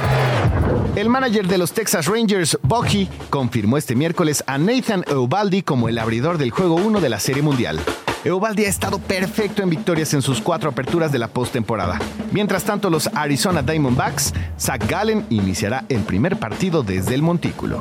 [0.95, 5.99] El manager de los Texas Rangers, Bucky, confirmó este miércoles a Nathan Eovaldi como el
[5.99, 7.81] abridor del juego 1 de la Serie Mundial.
[8.25, 11.99] Eovaldi ha estado perfecto en victorias en sus cuatro aperturas de la postemporada.
[12.33, 17.81] Mientras tanto, los Arizona Diamondbacks, Zach Gallen iniciará el primer partido desde el montículo.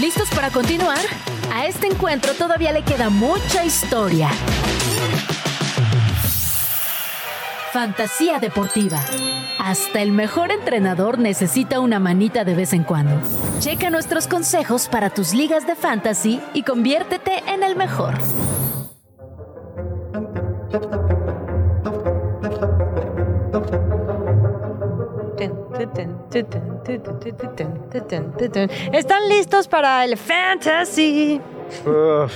[0.00, 0.98] ¿Listos para continuar?
[1.52, 4.30] A este encuentro todavía le queda mucha historia.
[7.72, 8.98] Fantasía deportiva.
[9.58, 13.20] Hasta el mejor entrenador necesita una manita de vez en cuando.
[13.60, 18.14] Checa nuestros consejos para tus ligas de fantasy y conviértete en el mejor.
[28.92, 31.40] ¿Están listos para el fantasy?
[31.86, 32.32] Uf.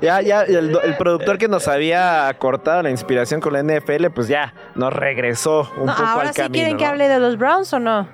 [0.00, 4.28] Ya, ya, el, el productor que nos había cortado la inspiración con la NFL, pues
[4.28, 6.52] ya nos regresó un No, poco ahora al sí camino.
[6.54, 8.08] quieren que hable de los Browns o no.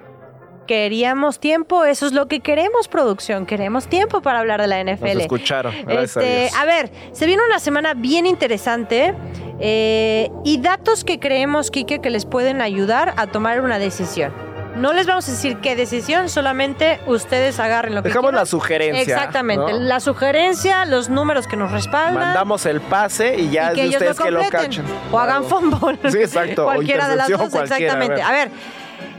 [0.67, 3.45] Queríamos tiempo, eso es lo que queremos, producción.
[3.45, 5.15] Queremos tiempo para hablar de la NFL.
[5.15, 6.57] Nos escucharon, gracias a Este, Dios.
[6.57, 9.13] a ver, se viene una semana bien interesante
[9.59, 14.33] eh, y datos que creemos, Kike, que les pueden ayudar a tomar una decisión.
[14.81, 18.41] No les vamos a decir qué decisión, solamente ustedes agarren lo que Dejamos quieran.
[18.41, 19.03] la sugerencia.
[19.03, 19.79] Exactamente, ¿no?
[19.79, 22.15] la sugerencia, los números que nos respaldan.
[22.15, 24.85] Mandamos el pase y ya y que es de ellos lo ustedes que lo cachan.
[25.13, 25.99] O hagan fumble.
[26.11, 28.23] Sí, exacto, o Cualquiera de las dos, exactamente.
[28.23, 28.51] a A ver,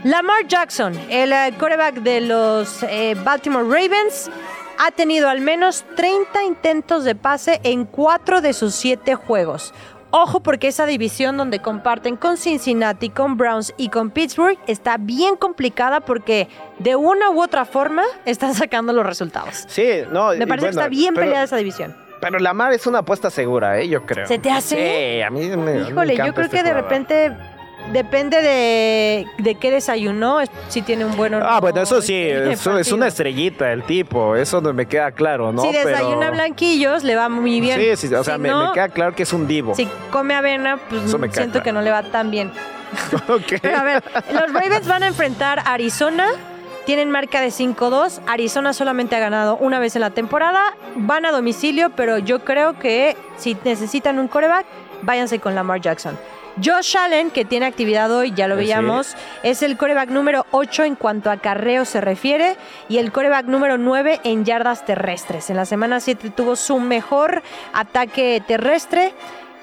[0.04, 4.30] Lamar Jackson, el eh, quarterback de los eh, Baltimore Ravens,
[4.84, 9.72] ha tenido al menos 30 intentos de pase en 4 de sus 7 juegos.
[10.14, 15.36] Ojo porque esa división donde comparten con Cincinnati, con Browns y con Pittsburgh está bien
[15.36, 16.48] complicada porque
[16.78, 19.64] de una u otra forma están sacando los resultados.
[19.68, 20.34] Sí, no.
[20.34, 21.96] Me parece que está bien pero- peleada esa división.
[22.20, 23.88] Pero Lamar es una apuesta segura, ¿eh?
[23.88, 24.26] Yo creo.
[24.28, 25.16] ¿Se te hace?
[25.16, 25.56] Sí, a mí me.
[25.56, 27.36] me Híjole, yo creo este que de repente
[27.92, 32.14] depende de, de qué desayunó, es- si tiene un buen Ah, no bueno, eso sí,
[32.14, 35.62] eso es una estrellita el tipo, eso no me queda claro, ¿no?
[35.62, 37.78] si desayuna Pero- blanquillos, le va muy bien.
[37.80, 39.74] Sí, sí, o sea, Si me, no, me queda claro que es un divo.
[39.74, 41.62] Si come avena, pues siento claro.
[41.62, 42.50] que no le va tan bien.
[43.28, 43.58] Ok.
[43.62, 44.02] Pero a ver,
[44.32, 46.26] los Ravens van a enfrentar a Arizona.
[46.84, 48.20] Tienen marca de 5-2.
[48.26, 50.74] Arizona solamente ha ganado una vez en la temporada.
[50.96, 54.66] Van a domicilio, pero yo creo que si necesitan un coreback,
[55.02, 56.18] váyanse con Lamar Jackson.
[56.62, 58.60] Josh Allen, que tiene actividad hoy, ya lo sí.
[58.62, 62.56] veíamos, es el coreback número 8 en cuanto a carreo se refiere
[62.88, 65.48] y el coreback número 9 en yardas terrestres.
[65.50, 69.12] En la semana 7 tuvo su mejor ataque terrestre.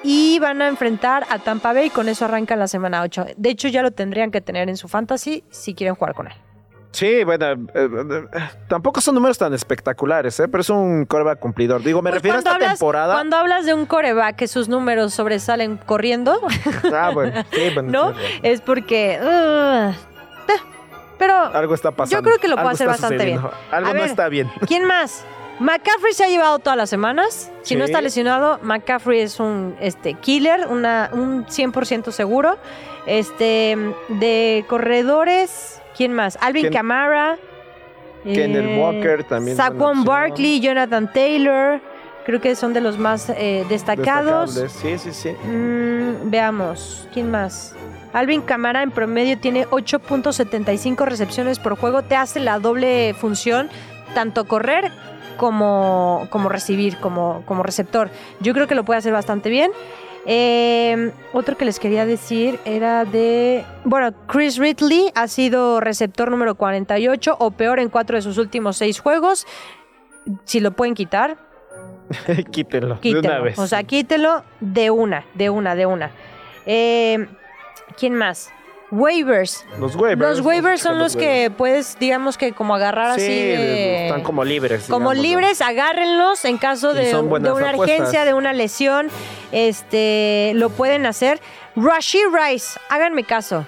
[0.01, 3.25] y van a enfrentar a Tampa Bay con eso arrancan la semana 8.
[3.35, 6.33] De hecho, ya lo tendrían que tener en su fantasy si quieren jugar con él.
[6.91, 8.27] Sí, bueno, eh, eh,
[8.67, 10.47] tampoco son números tan espectaculares, ¿eh?
[10.47, 11.83] pero es un coreback cumplidor.
[11.83, 13.13] Digo, me Pues refiero a esta hablas- temporada.
[13.13, 16.39] Cuando hablas de un coreback que sus números sobresalen corriendo,
[16.93, 18.09] Ah, bueno, sí, bueno, ¿no?
[18.09, 18.39] sí, bueno.
[18.43, 19.19] Es porque...
[19.21, 19.91] uh,
[20.51, 20.55] eh,
[21.19, 22.17] pero Algo está pasando.
[22.17, 23.37] yo creo que lo puede hacer bastante bien.
[23.37, 24.49] Algo A no ver, está bien.
[24.67, 25.23] ¿Quién más?
[25.59, 27.51] McCaffrey se ha llevado todas las semanas.
[27.63, 32.57] Si no está lesionado, McCaffrey es un este, killer, una, un 100% seguro.
[33.05, 36.37] Este, de corredores, ¿quién más?
[36.39, 37.37] Alvin Ken- Kamara.
[38.23, 40.05] Kenneth Walker también Saquon.
[40.05, 41.81] Barkley, Jonathan Taylor.
[42.25, 44.53] Creo que son de los más eh, destacados.
[44.81, 45.31] Sí, sí, sí.
[45.45, 47.75] Mm, veamos, ¿quién más?
[48.13, 52.01] Alvin Camara en promedio tiene 8.75 recepciones por juego.
[52.03, 53.67] Te hace la doble función,
[54.15, 54.89] tanto correr
[55.35, 58.09] como, como recibir, como, como receptor.
[58.39, 59.71] Yo creo que lo puede hacer bastante bien.
[60.25, 63.63] Eh, otro que les quería decir era de...
[63.85, 68.77] Bueno, Chris Ridley ha sido receptor número 48 o peor en cuatro de sus últimos
[68.77, 69.47] seis juegos.
[70.43, 71.37] Si lo pueden quitar,
[72.51, 73.59] Quítenlo, de una vez.
[73.59, 76.11] O sea, quítelo de una, de una, de una.
[76.65, 77.27] Eh,
[77.97, 78.51] ¿Quién más?
[78.91, 79.65] Waivers.
[79.77, 80.37] los waivers.
[80.37, 81.43] Los waivers son los waivers.
[81.45, 84.85] que puedes, digamos que como agarrar Sí, así de- están como libres.
[84.89, 85.21] como digamos, ¿no?
[85.21, 87.75] libres, agárrenlos en caso de, una apuestas.
[87.77, 89.09] urgencia, de una lesión.
[89.51, 91.39] Este, lo pueden hacer.
[91.75, 93.65] Rashid Rice, háganme caso.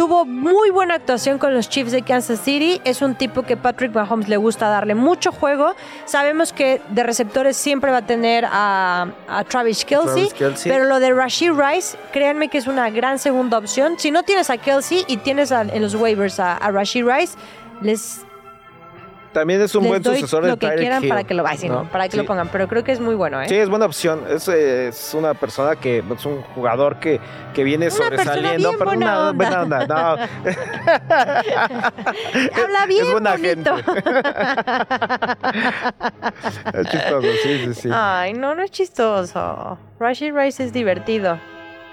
[0.00, 2.80] Tuvo muy buena actuación con los Chiefs de Kansas City.
[2.84, 5.74] Es un tipo que Patrick Mahomes le gusta darle mucho juego.
[6.06, 10.28] Sabemos que de receptores siempre va a tener a, a Travis Kelsey.
[10.30, 10.62] Travis.
[10.64, 13.96] Pero lo de Rashid Rice, créanme que es una gran segunda opción.
[13.98, 17.36] Si no tienes a Kelsey y tienes a- en los waivers a, a Rashid Rice,
[17.82, 18.22] les
[19.32, 21.34] También es un les buen doy sucesor de lo que Tyreek quieran Hill, para que
[21.34, 22.16] lo ay, sí, no, para que Sí.
[22.16, 23.48] lo pongan, pero creo que es muy bueno, ¿eh?
[23.48, 24.24] Sí, es buena opción.
[24.28, 27.20] Es, es una persona que es un jugador que,
[27.54, 28.72] que viene Una sobresaliendo.
[28.78, 29.86] pero una buena onda.
[29.86, 29.94] No.
[32.62, 33.76] Habla bien es buena bonito.
[33.76, 34.02] gente.
[36.80, 37.88] es chistoso, sí, sí, sí.
[37.92, 39.78] Ay, no, no es chistoso.
[39.98, 41.38] Rashid Rice es divertido.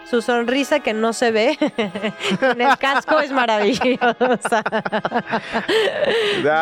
[0.09, 1.57] Su sonrisa que no se ve
[2.39, 4.63] con el casco es maravillosa.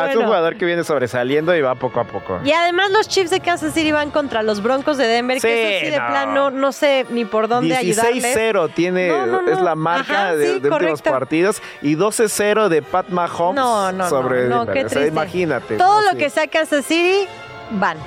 [0.10, 2.40] Es un jugador que viene sobresaliendo y va poco a poco.
[2.44, 5.86] Y además los Chiefs de Kansas City van contra los Broncos de Denver, que eso
[5.86, 6.08] sí de no.
[6.08, 8.36] plano no sé ni por dónde ayudarles.
[8.36, 9.52] 16-0 tiene, No, no, no.
[9.52, 13.92] es la marca Ajá, de, sí, de últimos partidos y 12-0 de Pat Mahomes No,
[13.92, 14.86] no, sobre Denver.
[14.86, 15.78] O sea, imagínate.
[15.78, 17.28] Todo lo que sea Kansas City,
[17.72, 17.98] van.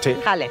[0.00, 0.16] Sí.
[0.24, 0.50] Jale.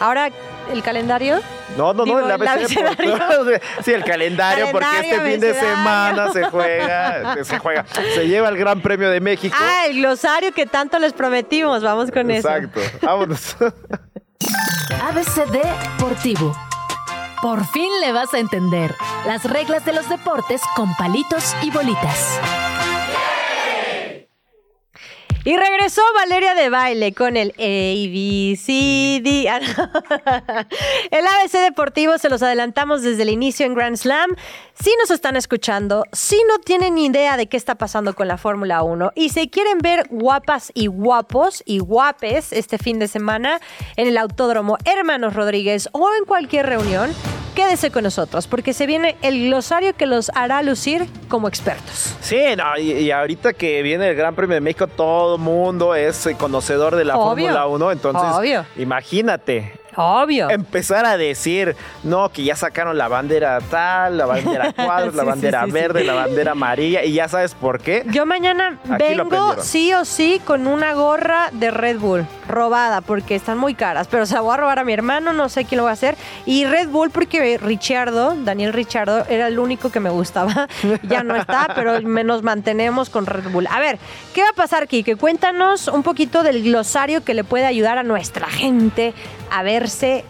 [0.00, 0.30] Ahora,
[0.72, 1.40] el calendario.
[1.76, 3.14] No, no, Digo, no, el el abecedario.
[3.14, 3.60] abecedario.
[3.84, 8.56] sí, el calendario, porque este fin de semana se juega, se juega, se lleva el
[8.56, 9.56] Gran Premio de México.
[9.58, 11.82] Ah, el glosario que tanto les prometimos.
[11.82, 12.48] Vamos con eso.
[12.48, 12.80] Exacto.
[13.02, 13.56] Vámonos.
[15.08, 16.56] ABC Deportivo.
[17.42, 18.94] Por fin le vas a entender
[19.26, 22.40] las reglas de los deportes con palitos y bolitas.
[25.46, 29.46] Y regresó Valeria de baile con el ABCD.
[31.12, 34.34] El ABC Deportivo se los adelantamos desde el inicio en Grand Slam.
[34.74, 38.82] Si nos están escuchando, si no tienen idea de qué está pasando con la Fórmula
[38.82, 43.60] 1 y se quieren ver guapas y guapos y guapes este fin de semana
[43.94, 47.14] en el Autódromo Hermanos Rodríguez o en cualquier reunión,
[47.56, 52.14] quédese con nosotros porque se viene el glosario que los hará lucir como expertos.
[52.20, 56.26] Sí, no, y, y ahorita que viene el Gran Premio de México, todo mundo es
[56.26, 57.16] eh, conocedor de la.
[57.16, 57.92] Fórmula 1.
[57.92, 58.66] Entonces, Obvio.
[58.76, 59.75] imagínate.
[59.96, 60.50] Obvio.
[60.50, 65.28] Empezar a decir, no, que ya sacaron la bandera tal, la bandera cuadros, la Sí,
[65.28, 65.72] bandera sí, sí.
[65.72, 68.04] verde, la bandera amarilla, y ya sabes por qué.
[68.10, 73.34] Yo mañana Aquí vengo sí o sí con una gorra de Red Bull robada porque
[73.34, 75.78] están muy caras, pero se la voy a robar a mi hermano, no sé quién
[75.78, 76.16] lo va a hacer.
[76.44, 80.68] Y Red Bull porque Richardo, Daniel Richardo, era el único que me gustaba.
[81.02, 83.66] ya no está, pero nos mantenemos con Red Bull.
[83.70, 83.98] A ver,
[84.34, 85.16] ¿qué va a pasar, Kike?
[85.16, 89.14] Cuéntanos un poquito del glosario que le puede ayudar a nuestra gente
[89.50, 90.24] a verse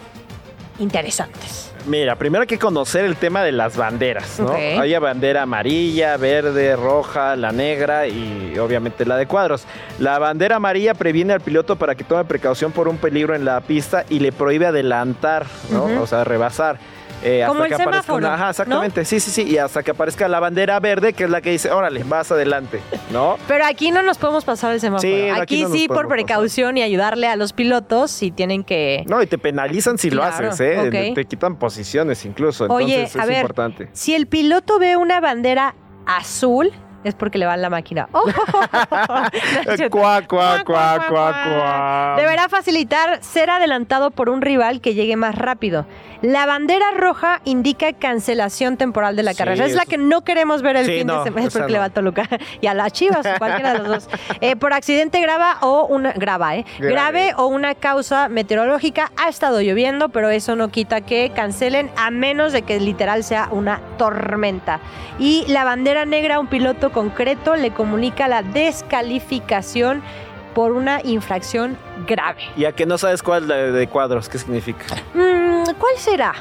[0.79, 1.73] interesantes.
[1.87, 4.53] Mira, primero hay que conocer el tema de las banderas, ¿no?
[4.53, 9.65] Hay bandera amarilla, verde, roja, la negra y obviamente la de cuadros.
[10.01, 13.61] La bandera amarilla previene al piloto para que tome precaución por un peligro en la
[13.61, 16.03] pista y le prohíbe adelantar, ¿no?
[16.03, 16.79] O sea, rebasar.
[17.23, 18.51] Eh, Como el que semáforo, una- Ajá, ¿no?
[18.51, 19.05] exactamente.
[19.05, 19.43] Sí, sí, sí.
[19.43, 22.81] Y hasta que aparezca la bandera verde, que es la que dice, órale, vas adelante,
[23.11, 23.37] ¿no?
[23.49, 25.01] Pero aquí no nos podemos pasar el semáforo.
[25.09, 26.27] Sí, no, aquí, aquí no sí, por podemos pasar.
[26.27, 29.05] precaución y ayudarle a los pilotos si tienen que...
[29.09, 31.09] No, y te penalizan si lo Claro, haces, ¿eh?
[31.09, 31.15] ok.
[31.15, 32.65] Te quitan posiciones incluso.
[32.65, 33.89] Entonces Oye, es a ver, importante.
[33.93, 35.75] si el piloto ve una bandera
[36.07, 36.71] azul,
[37.03, 38.09] es porque le va en la máquina.
[38.13, 38.25] ¡Oh!
[38.27, 39.91] No.
[39.91, 42.15] Cuá, cuá, cuá, cuá, cuá.
[42.17, 45.87] Deberá facilitar ser adelantado por un rival que llegue más rápido.
[46.27, 49.65] La bandera roja indica cancelación temporal de la Sí, carrera.
[49.65, 51.49] Es la que no queremos ver el Sí, fin no, de semana.
[51.53, 51.79] Porque le no.
[51.79, 52.29] va a Toluca.
[52.61, 54.09] Y a las chivas, cualquiera de los dos.
[54.41, 56.13] Eh, por accidente grava o una.
[56.13, 56.65] Grava, ¿eh?
[56.79, 56.93] Grave.
[56.93, 59.13] Grave o una causa meteorológica.
[59.17, 63.49] Ha estado lloviendo, pero eso no quita que cancelen, a menos de que literal sea
[63.53, 64.81] una tormenta.
[65.21, 70.03] Y la bandera negra, un piloto concreto, le comunica la descalificación
[70.57, 71.77] por una infracción
[72.07, 72.41] grave.
[72.57, 74.87] Y a que no sabes cuál de, de cuadros, ¿qué significa?
[75.13, 76.33] Mm, ¿Cuál será?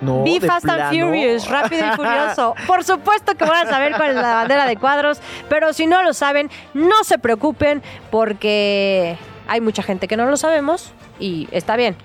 [0.00, 0.88] No, Be Fast and.
[0.90, 2.54] Furious, rápido y furioso.
[2.68, 6.04] Por supuesto que van a saber cuál es la bandera de cuadros, pero si no
[6.04, 7.82] lo saben, no se preocupen
[8.30, 9.16] porque
[9.48, 11.96] hay mucha gente que no lo sabemos y está bien.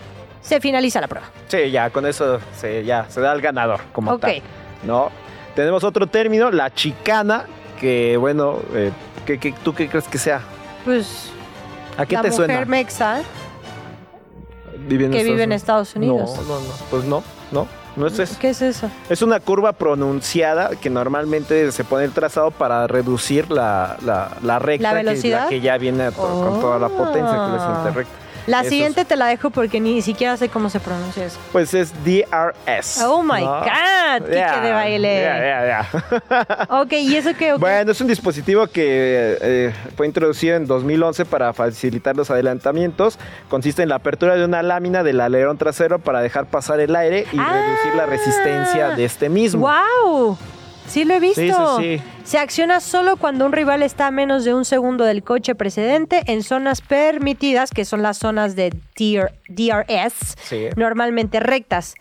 [0.41, 1.28] Se finaliza la prueba.
[1.47, 4.22] Sí, ya, con eso se, ya, se da el ganador como Ok.
[4.22, 4.41] tal.
[4.84, 5.12] ¿no?
[5.55, 7.43] Tenemos otro término, la chicana,
[7.80, 8.91] que bueno, eh,
[9.28, 10.41] ¿qué- qué- tú qué crees que sea?
[10.86, 11.32] Pues
[11.98, 12.66] ¿A qué la te mujer suena?
[12.66, 13.22] mexa
[14.88, 16.32] Vive que vive en Estados Unidos.
[16.38, 18.36] No, no, no, pues no, no, no es eso.
[18.39, 18.89] ¿Qué es eso?
[19.10, 24.58] Es una curva pronunciada que normalmente se pone el trazado para reducir la, la, la
[24.60, 25.44] recta, ¿La que es velocidad?
[25.44, 28.14] la que ya viene con toda la potencia que le siente recta.
[28.48, 31.39] La siguiente te la dejo porque ni siquiera sé cómo se pronuncia eso.
[31.52, 33.02] Pues es DRS.
[33.04, 33.60] Oh my ¿no?
[33.62, 35.22] God, Kike Ya, de baile.
[35.22, 35.88] ya, ya,
[36.30, 36.68] ya.
[36.82, 37.54] Ok, ¿y eso qué?
[37.54, 37.60] Ok.
[37.60, 43.18] Bueno, es un dispositivo que eh, fue introducido en 2011 para facilitar los adelantamientos.
[43.50, 47.26] Consiste en la apertura de una lámina del alerón trasero para dejar pasar el aire
[47.32, 47.54] y Ah.
[47.54, 49.68] reducir la resistencia de este mismo.
[49.68, 50.38] ¡Wow!
[50.92, 51.78] Sí lo he visto.
[51.80, 52.04] Sí, sí, sí.
[52.24, 56.24] Se acciona solo cuando un rival está a menos de un segundo del coche precedente
[56.28, 60.36] en zonas permitidas, que son las zonas de DR DRS,
[60.76, 61.96] normalmente rectas.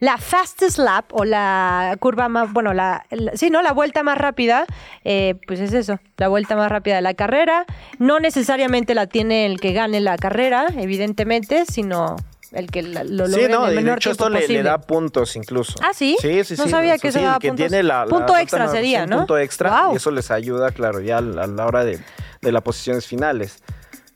[0.00, 3.62] La fastest lap o la curva más, bueno, la, la- sí, ¿no?
[3.62, 4.64] La vuelta más rápida,
[5.04, 7.66] eh, pues es eso, la vuelta más rápida de la carrera.
[7.98, 12.14] No necesariamente la tiene el que gane la carrera, evidentemente, sino
[12.52, 14.48] el que lo logre Sí, no, en el y de menor hecho tiempo esto le,
[14.58, 15.74] le da puntos incluso.
[15.82, 16.16] ¿Ah, sí?
[16.20, 16.70] Sí, sí, No sí.
[16.70, 17.66] sabía que eso sí, daba que puntos.
[17.68, 19.18] tiene la, la Punto extra sería, ¿no?
[19.18, 19.92] punto extra Guau.
[19.92, 21.98] y eso les ayuda, claro, ya a la, hora de,
[22.40, 23.58] de las posiciones finales.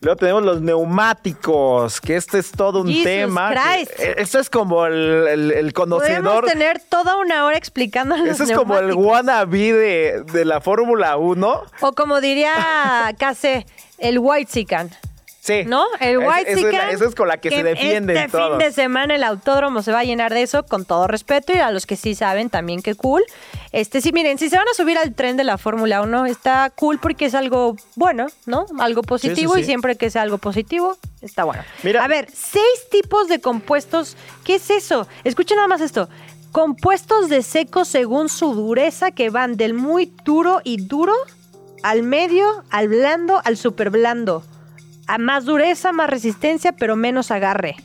[0.01, 3.51] Luego tenemos los neumáticos, que este es todo un Jesus tema.
[3.53, 6.45] que- eh, Esto es como el, el- el Podemos conocedor.
[6.45, 11.15] tener toda una hora explicando los Eso es como el wannabe de, de la Fórmula
[11.15, 11.63] 1.
[11.81, 12.51] O como diría
[13.17, 13.65] Case,
[13.97, 14.89] el White Sican.
[15.43, 15.65] Sí.
[15.65, 15.83] ¿No?
[15.99, 16.57] El White es
[16.93, 18.57] eso es con la que se defienden Este todos.
[18.57, 21.51] fin de semana el autódromo se va a llenar de eso, con todo respeto.
[21.53, 23.21] Y a los que sí saben también qué cool.
[23.73, 26.69] Este, sí, miren, si se van a subir al tren de la Fórmula 1, está
[26.69, 28.65] cool porque es algo bueno, ¿no?
[28.79, 29.55] Algo positivo.
[29.55, 29.61] sí.
[29.61, 31.61] Y siempre que sea algo positivo, está bueno.
[31.83, 32.05] Mira.
[32.05, 34.15] A ver, seis tipos de compuestos.
[34.45, 35.09] ¿Qué es eso?
[35.25, 36.07] Escuchen nada más esto.
[36.53, 41.13] Compuestos de seco según su dureza que van del muy duro y duro
[41.81, 44.45] al medio, al blando, al super blando.
[45.07, 47.75] A más dureza, más resistencia, pero menos agarre.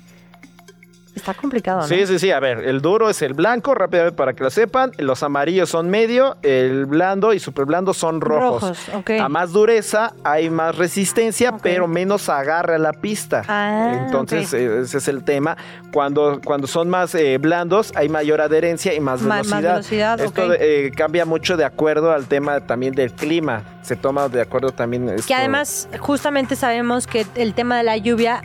[1.18, 1.86] Está complicado, ¿no?
[1.86, 2.30] Sí, sí, sí.
[2.30, 4.92] A ver, el duro es el blanco, rápidamente para que lo sepan.
[4.98, 8.62] Los amarillos son medio, el blando y super blando son rojos.
[8.62, 9.10] Rojos, ok.
[9.20, 13.42] A más dureza hay más resistencia, pero menos agarre a la pista.
[13.48, 15.56] Ah, Entonces, eh, ese es el tema.
[15.92, 20.16] Cuando, cuando son más eh, blandos, hay mayor adherencia y más Ma- más velocidad.
[20.16, 23.62] velocidad, Esto eh, cambia mucho de acuerdo al tema también del clima.
[23.82, 25.16] Se toma de acuerdo también.
[25.26, 28.42] Que además, justamente sabemos que el tema de la lluvia,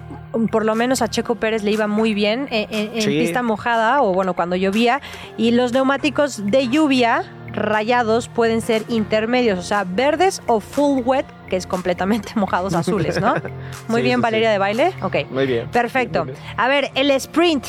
[0.52, 3.20] por lo menos a Checo Pérez le iba muy bien eh, en, en Sí.
[3.20, 5.00] pista mojada o bueno, cuando llovía.
[5.38, 11.26] Y los neumáticos de lluvia rayados pueden ser intermedios, o sea, verdes o full wet,
[11.50, 13.36] que es completamente mojados azules, ¿no?
[13.88, 14.92] Muy Sí, bien, sí, Valeria de baile.
[15.04, 15.18] Ok.
[15.30, 15.68] Muy bien.
[15.70, 16.26] Perfecto.
[16.26, 16.44] Muy bien.
[16.58, 17.66] A ver, el sprint,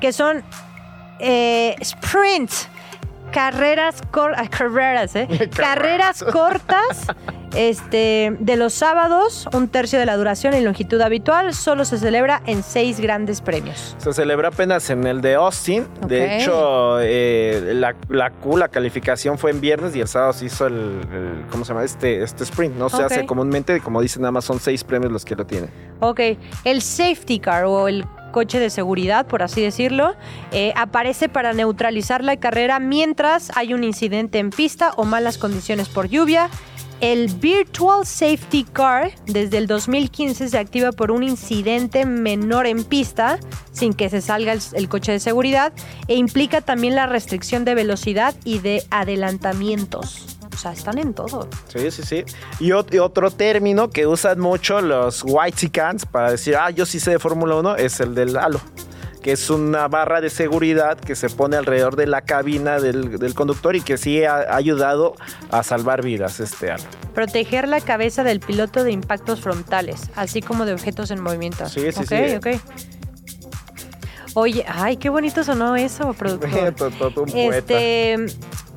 [0.00, 0.42] que son
[1.18, 2.50] eh, sprint,
[3.32, 5.26] carreras, cor- carreras, ¿eh?
[5.56, 7.06] carreras cortas,
[7.54, 12.42] este, de los sábados, un tercio de la duración y longitud habitual, solo se celebra
[12.46, 13.94] en seis grandes premios.
[13.98, 15.86] Se celebra apenas en el de Austin.
[16.06, 20.46] De hecho, eh, la, la Q, la calificación fue en viernes y el sábado se
[20.46, 21.84] hizo el, el- ¿cómo se llama?
[21.84, 22.76] Este, este sprint.
[22.76, 25.70] No se hace comúnmente, como dicen, nada más son seis premios los que lo tienen.
[26.00, 26.20] Ok,
[26.64, 30.16] el safety car o el coche de seguridad, por así decirlo,
[30.50, 35.88] eh, aparece para neutralizar la carrera mientras hay un incidente en pista o malas condiciones
[35.88, 36.50] por lluvia.
[37.00, 43.40] El Virtual Safety Car desde el 2015 se activa por un incidente menor en pista,
[43.72, 45.72] sin que se salga el, el coche de seguridad,
[46.06, 50.31] e implica también la restricción de velocidad y de adelantamientos.
[50.62, 51.48] O sea, están en todo.
[51.66, 52.24] Sí, sí, sí.
[52.60, 57.00] Y, ot- y otro término que usan mucho los Whitexicans para decir, ah, yo sí
[57.00, 58.60] sé de Fórmula 1, es el del halo.
[59.24, 63.34] Que es una barra de seguridad que se pone alrededor de la cabina del, del
[63.34, 65.16] conductor y que sí ha, ha ayudado
[65.50, 66.84] a salvar vidas este halo.
[67.12, 71.68] Proteger la cabeza del piloto de impactos frontales, así como de objetos en movimiento.
[71.68, 72.36] Sí, sí, Ok, sí.
[72.36, 72.62] ok.
[74.34, 76.74] Oye, ay, qué bonito sonó eso, productor.
[77.34, 78.16] Este,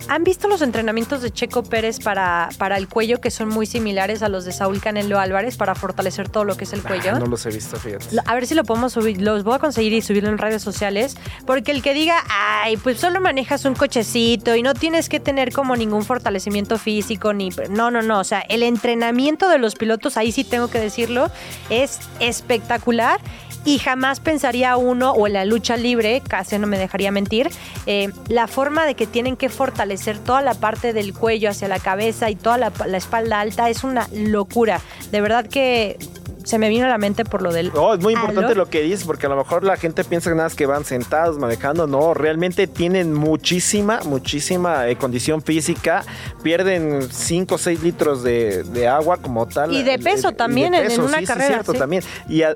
[0.07, 4.21] ¿Han visto los entrenamientos de Checo Pérez para, para el cuello que son muy similares
[4.21, 7.13] a los de Saúl Canelo Álvarez para fortalecer todo lo que es el cuello?
[7.15, 8.05] Ah, no los he visto, fíjate.
[8.25, 11.17] A ver si lo podemos subir, los voy a conseguir y subirlo en redes sociales,
[11.45, 15.51] porque el que diga, ay, pues solo manejas un cochecito y no tienes que tener
[15.51, 17.49] como ningún fortalecimiento físico, ni...
[17.69, 21.31] No, no, no, o sea, el entrenamiento de los pilotos, ahí sí tengo que decirlo,
[21.69, 23.19] es espectacular
[23.65, 27.49] y jamás pensaría uno, o en la lucha libre, casi no me dejaría mentir,
[27.87, 31.79] eh, la forma de que tienen que fortalecer toda la parte del cuello hacia la
[31.79, 34.79] cabeza y toda la, la espalda alta es una locura.
[35.11, 35.97] De verdad que
[36.43, 37.73] se me vino a la mente por lo del...
[37.73, 40.35] No, es muy importante lo que dices, porque a lo mejor la gente piensa que
[40.35, 41.87] nada más que van sentados manejando.
[41.87, 46.03] No, realmente tienen muchísima, muchísima eh, condición física.
[46.43, 49.73] Pierden 5 o 6 litros de, de agua como tal.
[49.73, 51.79] Y de peso también en- en una sí, sí, carrera, cierto, sí.
[51.79, 52.03] también.
[52.29, 52.55] Y a-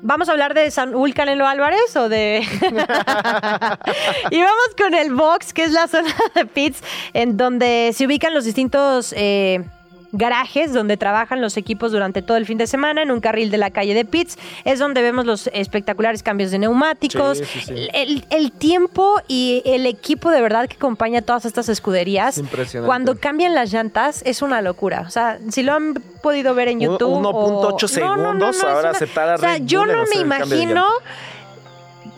[0.00, 2.46] ¿Vamos a hablar de Saúl Canelo Álvarez o de...?
[4.30, 6.80] y vamos con el box, que es la zona de pits,
[7.14, 9.64] en donde se ubican los distintos eh,
[10.12, 13.58] garajes donde trabajan los equipos durante todo el fin de semana, en un carril de
[13.58, 14.38] la calle de pits.
[14.64, 17.38] Es donde vemos los espectaculares cambios de neumáticos.
[17.38, 17.88] Sí, sí, sí.
[17.92, 22.38] El, el tiempo y el equipo de verdad que acompaña todas estas escuderías.
[22.38, 22.86] Es impresionante.
[22.86, 25.04] Cuando cambian las llantas, es una locura.
[25.06, 27.10] O sea, si lo han podido ver en YouTube...
[27.12, 30.86] Un- 1.8 o- segundos, es ahora una- aceptar a O sea, yo no me imagino.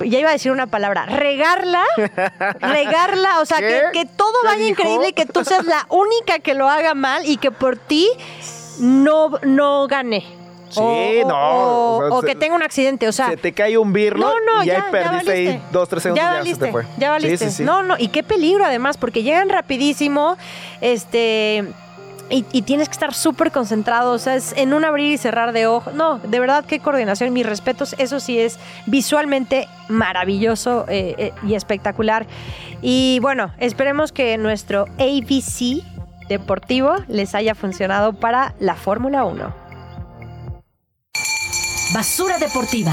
[0.05, 1.85] Ya iba a decir una palabra, regarla,
[2.61, 4.71] regarla, o sea, que, todo ¿Qué vaya dijo?
[4.71, 8.09] increíble, que tú seas la única que lo haga mal y que por ti
[8.79, 10.25] no, no gane.
[10.71, 13.29] Sí, o, no, O, o sea, o se- que tenga un accidente, o sea.
[13.31, 15.67] se te cae un birlo No, no, y ya, ahí ya perdiste ahí valiste.
[15.73, 16.87] 2, 3 segundos ya y ya valiste, se te fue.
[16.97, 17.39] ya valiste.
[17.39, 17.63] Sí, sí, sí.
[17.65, 20.37] No, no, y qué peligro además, porque llegan rapidísimo,
[20.81, 21.65] este,
[22.31, 25.67] y, tienes que estar súper concentrado, o sea, es en un abrir y cerrar de
[25.67, 25.95] ojos.
[25.95, 31.55] No, de verdad, qué coordinación, mis respetos, eso sí es visualmente maravilloso eh, eh, y
[31.55, 32.27] espectacular.
[32.83, 35.85] Y bueno, esperemos que nuestro ABC
[36.29, 39.55] deportivo les haya funcionado para la Fórmula 1.
[41.93, 42.93] Basura deportiva.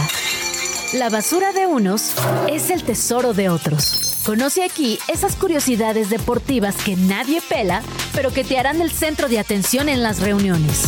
[0.93, 2.15] La basura de unos
[2.49, 4.16] es el tesoro de otros.
[4.27, 7.81] Conoce aquí esas curiosidades deportivas que nadie pela,
[8.13, 10.83] pero que te harán el centro de atención en las reuniones.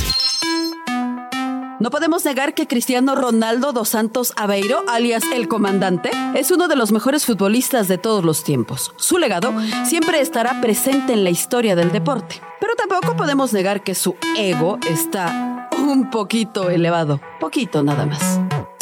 [1.80, 6.76] No podemos negar que Cristiano Ronaldo dos Santos Aveiro, alias el comandante, es uno de
[6.76, 8.92] los mejores futbolistas de todos los tiempos.
[8.98, 9.54] Su legado
[9.86, 12.42] siempre estará presente en la historia del deporte.
[12.60, 17.22] Pero tampoco podemos negar que su ego está un poquito elevado.
[17.40, 18.38] Poquito nada más.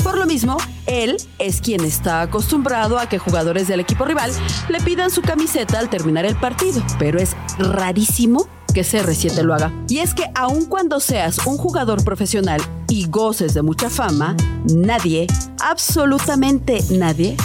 [0.07, 0.55] Por lo mismo,
[0.85, 4.31] él es quien está acostumbrado a que jugadores del equipo rival
[4.69, 9.73] le pidan su camiseta al terminar el partido, pero es rarísimo que CR7 lo haga.
[9.89, 14.37] Y es que aun cuando seas un jugador profesional y goces de mucha fama,
[14.73, 15.27] nadie,
[15.59, 17.35] absolutamente nadie,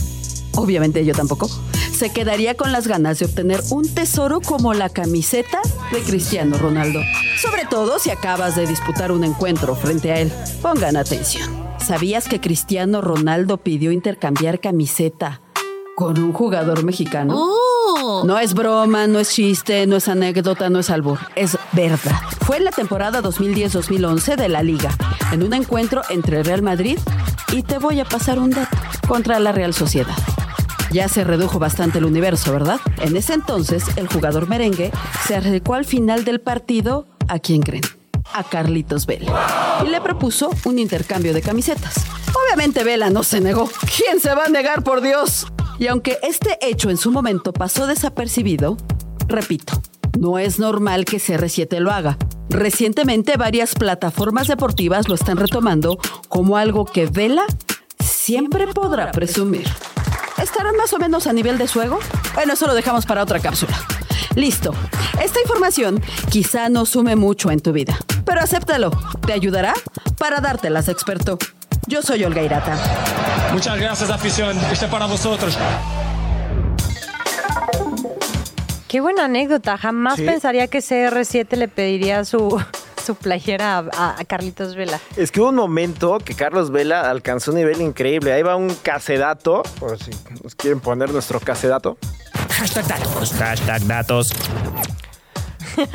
[0.54, 1.50] obviamente yo tampoco,
[1.92, 5.60] se quedaría con las ganas de obtener un tesoro como la camiseta
[5.90, 7.00] de Cristiano Ronaldo.
[7.42, 10.32] Sobre todo si acabas de disputar un encuentro frente a él.
[10.62, 11.61] Pongan atención.
[11.82, 15.40] ¿Sabías que Cristiano Ronaldo pidió intercambiar camiseta
[15.96, 17.50] con un jugador mexicano?
[18.24, 22.20] No es broma, no es chiste, no es anécdota, no es albur, es verdad.
[22.42, 24.90] Fue en la temporada 2010-2011 de la liga,
[25.32, 26.98] en un encuentro entre Real Madrid
[27.52, 28.76] y te voy a pasar un dato,
[29.08, 30.16] contra la Real Sociedad.
[30.92, 32.78] Ya se redujo bastante el universo, ¿verdad?
[33.00, 34.92] En ese entonces, el jugador merengue
[35.26, 37.82] se acercó al final del partido, ¿a quién creen?
[38.34, 39.80] A Carlitos Vela.
[39.84, 41.94] Y le propuso un intercambio de camisetas.
[42.34, 43.68] Obviamente Vela no se negó.
[43.96, 45.46] ¿Quién se va a negar, por Dios?
[45.78, 48.76] Y aunque este hecho en su momento pasó desapercibido,
[49.26, 49.80] repito,
[50.18, 52.18] no es normal que CR7 lo haga.
[52.48, 57.46] Recientemente varias plataformas deportivas lo están retomando como algo que Vela
[57.98, 59.68] siempre podrá presumir.
[60.42, 61.98] ¿Estarán más o menos a nivel de su ego?
[62.34, 63.76] Bueno, eso lo dejamos para otra cápsula.
[64.34, 64.74] Listo.
[65.22, 68.90] Esta información quizá no sume mucho en tu vida, pero acéptalo.
[69.26, 69.74] Te ayudará
[70.18, 71.38] para dártelas, experto.
[71.86, 72.76] Yo soy Olga Irata.
[73.52, 74.56] Muchas gracias, afición.
[74.72, 75.56] Este para vosotros.
[78.88, 79.76] Qué buena anécdota.
[79.78, 80.22] Jamás Sí.
[80.24, 82.62] pensaría que CR7 le pediría su,
[83.02, 85.00] su playera a, a Carlitos Vela.
[85.16, 88.32] Es que hubo un momento que Carlos Vela alcanzó un nivel increíble.
[88.32, 90.10] Ahí va un casedato, por si
[90.42, 91.98] nos quieren poner nuestro casedato.
[92.50, 93.32] Hashtag datos.
[93.32, 94.32] Hashtag datos.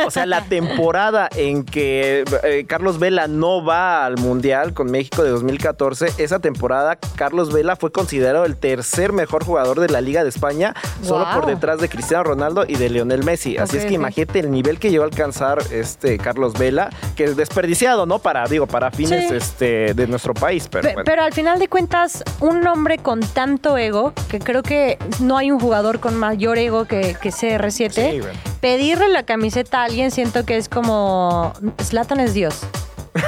[0.05, 5.23] O sea, la temporada en que eh, Carlos Vela no va al Mundial con México
[5.23, 10.23] de 2014, esa temporada Carlos Vela fue considerado el tercer mejor jugador de la Liga
[10.23, 13.57] de España, solo por detrás de Cristiano Ronaldo y de Lionel Messi.
[13.57, 17.35] Así es que imagínate el nivel que llegó a alcanzar este Carlos Vela, que es
[17.37, 18.19] desperdiciado, ¿no?
[18.19, 19.35] Para, digo, para fines Sí.
[19.35, 21.05] este, de nuestro país, pero Pe- bueno.
[21.05, 25.51] Pero al final de cuentas, un hombre con tanto ego, que creo que no hay
[25.51, 28.33] un jugador con mayor ego que, que CR7, Sí, güey.
[28.61, 31.53] Pedirle la camiseta a alguien siento que es como...
[31.81, 32.59] Zlatan es Dios.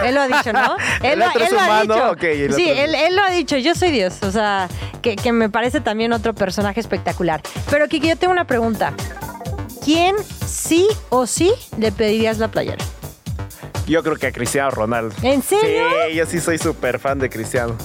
[0.04, 0.76] Él lo ha dicho, ¿no?
[1.04, 2.16] El lo- es lo ha dicho.
[2.56, 4.22] sí, otro- él, él lo ha dicho, yo soy Dios.
[4.24, 4.68] O sea,
[5.02, 7.42] que, que me parece también otro personaje espectacular.
[7.70, 8.94] Pero Kiki, yo tengo una pregunta.
[9.84, 10.16] ¿Quién
[10.46, 12.84] sí o sí le pedirías la playera?
[13.88, 15.16] Yo creo que a Cristiano Ronaldo.
[15.24, 15.88] ¿En serio?
[16.10, 17.76] Sí, yo sí soy súper fan de Cristiano.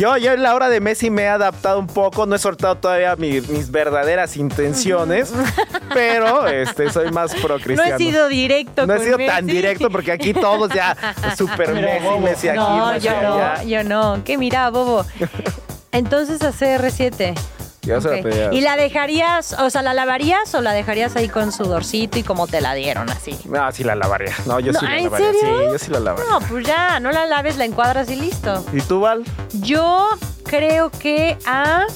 [0.00, 2.74] Yo, yo en la hora de Messi me he adaptado un poco, no he soltado
[2.76, 5.30] todavía mis verdaderas intenciones,
[5.92, 7.90] pero este, soy más pro cristiano.
[7.90, 8.86] No he sido directo.
[8.86, 10.96] No he sido tan directo porque aquí todos ya
[11.36, 12.18] super Messi.
[12.18, 12.58] Messi aquí.
[12.58, 14.24] No, yo no, yo no.
[14.24, 15.04] Que mira, bobo.
[15.92, 17.34] Entonces hace R7.
[17.82, 18.52] Ya se la pedía.
[18.52, 22.46] ¿Y la dejarías, o sea, la lavarías o la dejarías ahí con sudorcito y como
[22.46, 23.38] te la dieron así?
[23.46, 24.34] No, sí la lavaría.
[24.44, 25.32] No, yo sí la lavaría.
[25.32, 26.30] Sí, yo sí la lavaría.
[26.30, 28.64] No, pues ya, no la laves, la encuadras y listo.
[28.72, 29.24] ¿Y tú, Val?
[29.54, 30.08] Yo
[30.44, 31.86] creo que a.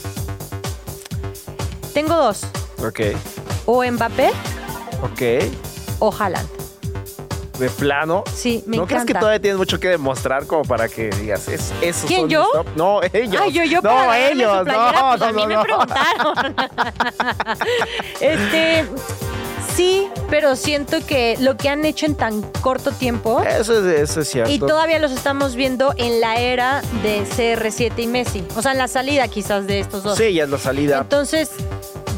[1.92, 2.44] Tengo dos.
[2.82, 3.00] Ok.
[3.66, 4.30] O Mbappé.
[5.02, 5.52] Ok.
[5.98, 6.53] O Haaland.
[7.58, 8.24] De plano.
[8.34, 11.72] Sí, me ¿No crees que todavía tienes mucho que demostrar como para que digas, es,
[11.80, 12.42] esos ¿Quién, son yo?
[12.42, 12.66] mis top"?
[12.76, 13.40] No, ellos.
[13.44, 14.58] Ay, yo, yo no, para ellos.
[14.58, 15.62] su playera, no, pues no, a mí no, me no.
[15.62, 16.56] preguntaron.
[18.20, 18.84] este,
[19.74, 24.20] sí, pero siento que lo que han hecho en tan corto tiempo Eso es, eso
[24.22, 24.50] es cierto.
[24.50, 28.78] y todavía los estamos viendo en la era de CR7 y Messi, o sea, en
[28.78, 30.18] la salida quizás de estos dos.
[30.18, 30.98] Sí, ya es la salida.
[30.98, 31.50] Entonces,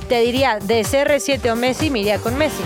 [0.09, 2.63] te diría, de CR7 o Messi, me iría con Messi.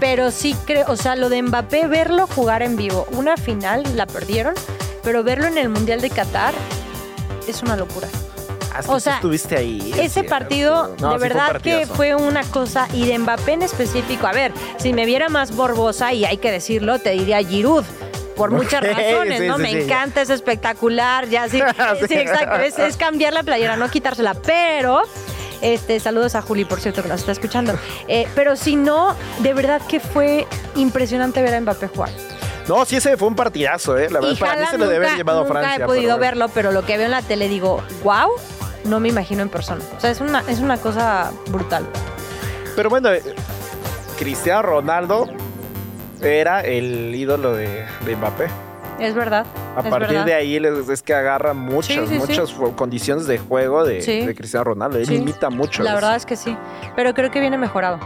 [0.00, 4.06] Pero sí creo, o sea, lo de Mbappé, verlo jugar en vivo, una final la
[4.06, 4.54] perdieron,
[5.02, 6.54] pero verlo en el Mundial de Qatar
[7.48, 8.08] es una locura.
[8.72, 9.90] Ah, o sea, estuviste ahí.
[9.94, 10.30] es Ese cierto.
[10.30, 14.26] partido, No, sí de fue verdad que fue una cosa, y de Mbappé en específico,
[14.26, 17.84] a ver, si me viera más borbosa, y hay que decirlo, te diría Giroud.
[18.36, 19.56] Por muchas razones, sí, ¿no?
[19.56, 24.32] sí, me encanta, es espectacular, ya sí, exacto, es, es cambiar la playera, no quitársela,
[24.34, 25.02] pero...
[25.62, 27.74] Este, saludos a Juli, por cierto, que nos está escuchando.
[28.08, 32.10] Eh, pero si no, de verdad que fue impresionante ver a Mbappé jugar.
[32.68, 34.08] No, sí, ese fue un partidazo, ¿eh?
[34.10, 35.84] La verdad, para mí se lo debe haber nunca- llevado a nunca Francia.
[35.84, 38.30] he podido pero- verlo, pero lo que veo en la tele digo, wow,
[38.84, 39.82] no me imagino en persona.
[39.96, 41.84] O sea, es una, es una cosa brutal.
[42.76, 43.22] Pero bueno, eh,
[44.18, 45.28] Cristiano Ronaldo
[46.22, 48.46] era el ídolo de, de Mbappé.
[49.00, 49.46] Es verdad.
[49.76, 50.26] A es partir verdad.
[50.26, 52.18] de ahí es que agarra muchas, Sí, sí, sí.
[52.18, 54.98] muchas condiciones de juego de, de Cristiano Ronaldo.
[54.98, 55.82] Él imita mucho.
[55.82, 56.56] La verdad es que sí.
[56.96, 57.98] Pero creo que viene mejorado.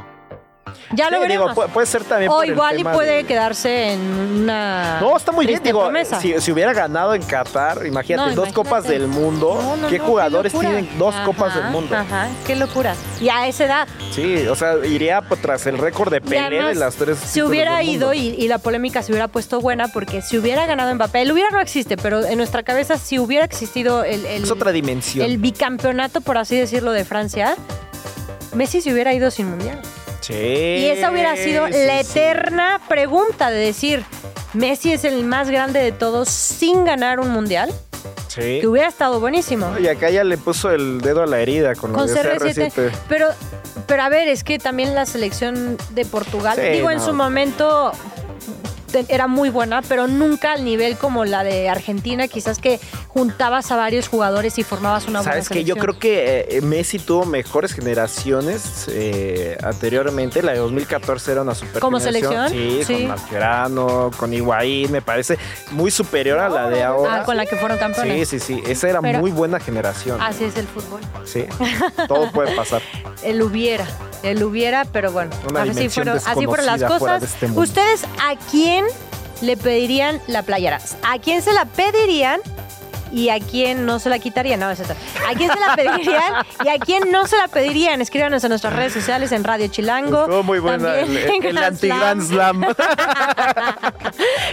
[0.93, 1.71] Ya lo Sí, digo, veremos.
[1.73, 4.99] puede ser también o por el igual y puede de- quedarse en una.
[5.01, 5.61] No, está muy bien.
[5.63, 9.59] Digo, si, si hubiera ganado en Qatar, imagínate, No, dos copas del mundo.
[9.61, 11.97] No, no, ¿Qué jugadores tienen dos copas del mundo?
[11.97, 12.95] Ajá, qué locura.
[13.21, 13.89] Y a esa edad.
[14.13, 17.19] Sí, o sea, iría pues, tras el récord de Pelé de las tres.
[17.19, 20.67] Títulos hubiera del ido y, y la polémica se hubiera puesto buena porque si hubiera
[20.67, 24.45] ganado Mbappé, el hubiera no existe, pero en nuestra cabeza si hubiera existido el, el,
[24.45, 25.25] Es otra dimensión.
[25.27, 27.57] el bicampeonato, por así decirlo, de Francia,
[28.55, 29.81] Messi se hubiera ido sin mundial.
[30.27, 30.33] Sí.
[30.35, 32.11] Y esa hubiera sido sí, la sí.
[32.19, 34.03] eterna pregunta de decir,
[34.55, 37.71] Messi es el más grande de todos sin ganar un mundial,
[38.29, 38.59] Sí.
[38.61, 39.71] que hubiera estado buenísimo.
[39.79, 42.73] Y acá ya le puso el dedo a la herida con, Con lo de CR7.
[42.73, 42.91] CR7.
[43.09, 43.29] Pero,
[43.87, 47.93] pero a ver, es que también la selección de Portugal, Sí, digo, en su momento
[49.09, 52.79] era muy buena, pero nunca al nivel como la de Argentina, quizás que
[53.09, 56.99] juntabas a varios jugadores y formabas una Sabes buena que yo creo que eh, Messi
[56.99, 60.43] tuvo mejores generaciones eh, anteriormente.
[60.43, 62.49] La de 2014 era una super ¿Como selección?
[62.51, 62.95] Sí, Sí.
[62.95, 65.39] con Mascherano, con Higuaín, me parece
[65.73, 67.21] muy superior a la de ahora.
[67.21, 68.29] Ah, con la que fueron Sí, campeones.
[68.29, 68.63] sí, sí.
[68.67, 70.21] Esa era Pero- muy buena generación.
[70.21, 71.01] Así es el fútbol.
[71.25, 71.45] Sí,
[72.09, 72.83] todo puede pasar.
[73.25, 73.87] El hubiera,
[74.23, 77.23] el hubiera, pero bueno, así fueron, así fueron las cosas.
[77.23, 77.47] este.
[77.47, 78.84] ¿Ustedes a quién
[79.41, 80.81] le pedirían la playera?
[81.03, 82.41] ¿A quién se la pedirían?
[83.13, 84.59] ¿Y a quién no se la quitarían?
[84.59, 84.95] No, es cierto.
[85.29, 86.45] ¿A quién se la pedirían?
[86.65, 88.01] ¿Y a quién no se la pedirían?
[88.01, 90.23] Escríbanos en nuestras redes sociales, en Radio Chilango.
[90.23, 92.65] Estuvo muy buena el, el Grand anti-Grand Slam.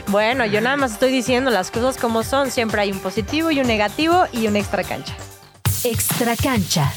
[0.08, 2.52] Bueno, yo nada más estoy diciendo las cosas como son.
[2.52, 5.16] Siempre hay un positivo y un negativo y un extra cancha.
[5.84, 6.92] Extra cancha.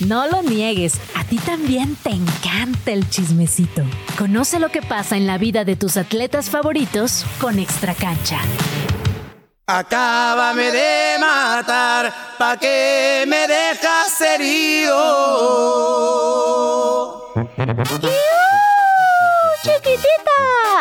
[0.00, 3.82] No lo niegues, a ti también te encanta el chismecito.
[4.16, 8.38] Conoce lo que pasa en la vida de tus atletas favoritos con Extra cancha.
[9.66, 14.94] Acábame de matar, pa' que me dejas herido.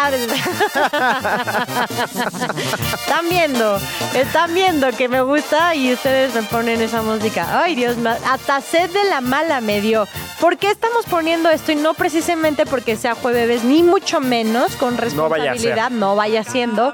[2.93, 3.79] están viendo,
[4.13, 7.61] están viendo que me gusta y ustedes me ponen esa música.
[7.61, 7.95] Ay, Dios,
[8.25, 10.07] hasta sed de la mala me dio.
[10.39, 11.71] ¿Por qué estamos poniendo esto?
[11.71, 16.91] Y no precisamente porque sea jueves, ni mucho menos con responsabilidad, no vaya, siendo.
[16.91, 16.93] No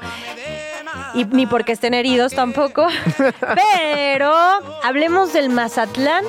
[1.14, 2.86] y ni porque estén heridos tampoco.
[3.54, 4.34] Pero
[4.82, 6.24] hablemos del Mazatlán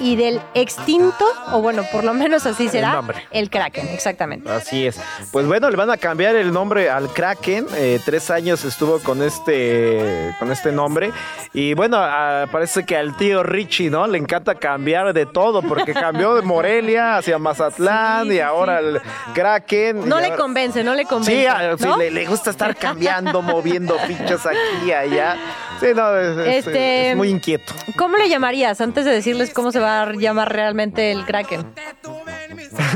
[0.00, 4.50] y del extinto, o bueno, por lo menos así será, el, Kraken, exactamente.
[4.50, 5.00] Así es.
[5.32, 7.66] Pues bueno, le van a cambiar el nombre al Kraken.
[7.74, 11.12] Eh, tres años estuvo con este, con este nombre.
[11.52, 14.06] Y bueno, a, parece que al tío Richie, ¿no?
[14.06, 18.86] Le encanta cambiar de todo, porque cambió de Morelia hacia Mazatlán y ahora sí.
[18.86, 19.00] el
[19.34, 20.08] Kraken.
[20.08, 21.48] No le convence, no le convence.
[21.48, 25.36] Ah, sí, sí le, le gusta estar cambiando, moviendo fichas aquí y allá.
[25.80, 27.72] Sí, no, es, Este- es muy inquieto.
[27.96, 31.66] ¿Cómo le llamarías antes de decirles cómo se va a llamar realmente el Kraken?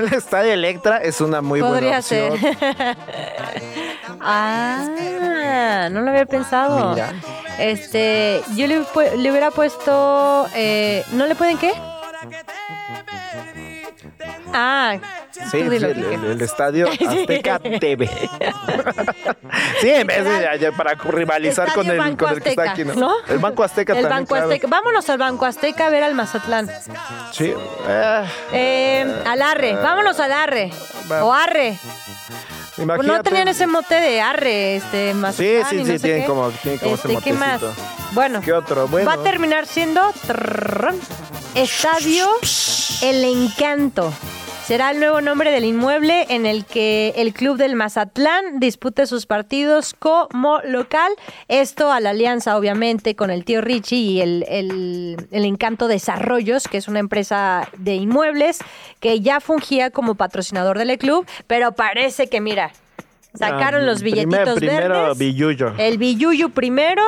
[0.01, 2.33] El estadio Electra es una muy buena Podría ser.
[4.20, 6.97] ah, no lo había pensado.
[7.59, 8.78] Este, yo le,
[9.16, 11.72] le hubiera puesto, eh, ¿no le pueden qué?
[14.53, 14.97] Ah,
[15.31, 18.09] Sí, sí el, el, estadio Azteca TV.
[19.81, 23.12] sí, en vez de para rivalizar con el, con el que está aquí, ¿no?
[23.28, 24.35] El Banco Azteca el Banco.
[24.35, 24.66] Azteca.
[24.68, 26.68] Vámonos al Banco Azteca a ver al Mazatlán.
[27.33, 27.55] Sí.
[27.89, 29.70] Eh, eh al Arre.
[29.70, 29.76] Eh.
[29.76, 30.70] Vámonos al Arre.
[31.22, 31.78] O Arre.
[32.81, 33.18] Pues Imagínate.
[33.18, 35.35] No tenían ese mote de arre, este, más.
[35.35, 37.61] Sí, sí, sí, no tienen, como, tienen como, ese este, ¿Qué más?
[38.12, 38.41] Bueno.
[39.07, 40.01] Va a terminar siendo
[41.55, 42.28] Estadio
[43.03, 44.12] El Encanto.
[44.71, 49.27] Será el nuevo nombre del inmueble en el que el club del Mazatlán dispute sus
[49.27, 51.11] partidos como local.
[51.49, 56.77] Esto a la alianza, obviamente, con el tío Richie y el, el, Encanto Desarrollos, que
[56.79, 58.61] es una empresa de inmuebles
[59.01, 62.71] que ya fungía como patrocinador del club, pero parece que, mira,
[63.35, 65.75] Sacaron ah, los billetitos primer, primero verdes.
[65.79, 67.03] El Billuyo primero.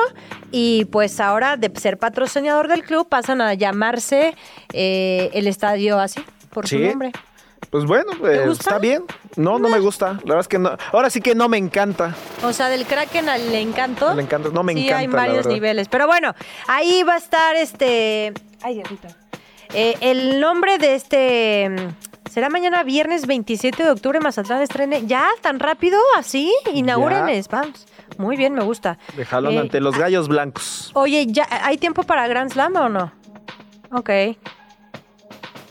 [0.51, 4.35] Y pues ahora, de ser patrocinador del club, pasan a llamarse
[4.73, 7.13] eh, el estadio así, por su nombre.
[7.73, 8.51] Pues bueno, gusta?
[8.51, 9.03] está bien.
[9.35, 10.09] No, no me gusta.
[10.25, 10.77] La verdad es que no.
[10.91, 12.13] Ahora sí que no me encanta.
[12.43, 14.13] O sea, del Kraken al encanto.
[14.13, 14.99] Le encanta, no me sí, encanta.
[14.99, 15.87] hay la varios niveles.
[15.87, 16.35] Pero bueno,
[16.67, 18.31] ahí va a estar este.
[18.61, 19.07] Ay, Diosito.
[19.73, 21.71] Eh, el nombre de este.
[22.29, 25.07] Será mañana viernes 27 de octubre, Mazatlán estrene.
[25.07, 25.27] ¿Ya?
[25.41, 25.99] ¿Tan rápido?
[26.15, 26.53] ¿Así?
[26.75, 27.87] Inauguren Vamos.
[28.19, 28.99] Muy bien, me gusta.
[29.17, 30.91] De jalón Eh, ante los gallos blancos.
[30.93, 33.11] Oye, ¿ya hay tiempo para Grand Slam o no?
[33.91, 34.11] Ok.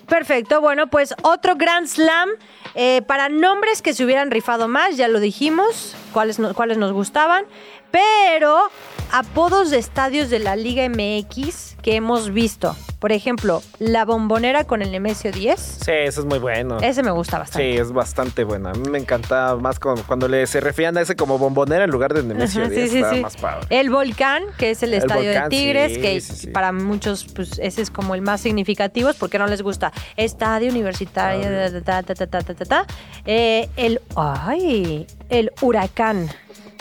[0.09, 2.29] Perfecto, bueno, pues otro Grand Slam
[2.75, 7.45] eh, para nombres que se hubieran rifado más, ya lo dijimos, cuáles, cuáles nos gustaban,
[7.91, 8.71] pero
[9.13, 12.75] apodos de estadios de la Liga MX que hemos visto.
[12.99, 15.61] Por ejemplo, la bombonera con el Nemesio 10.
[15.61, 16.79] Sí, eso es muy bueno.
[16.81, 17.73] Ese me gusta bastante.
[17.73, 18.71] Sí, es bastante buena.
[18.71, 22.15] A mí me encantaba más cuando le se referían a ese como bombonera en lugar
[22.15, 22.63] de Nemesio.
[22.63, 23.21] Ajá, 10, sí, sí, sí.
[23.21, 23.67] más padre.
[23.71, 27.83] El volcán, que es el El estadio volcán, de Tigres, que para muchos, pues ese
[27.83, 29.93] es como el más significativo, porque no les gusta.
[30.17, 31.43] Estadio universitario,
[31.83, 32.87] ta, ta, ta, ta, ta, ta, ta.
[33.27, 36.29] Eh, el, ay, el huracán,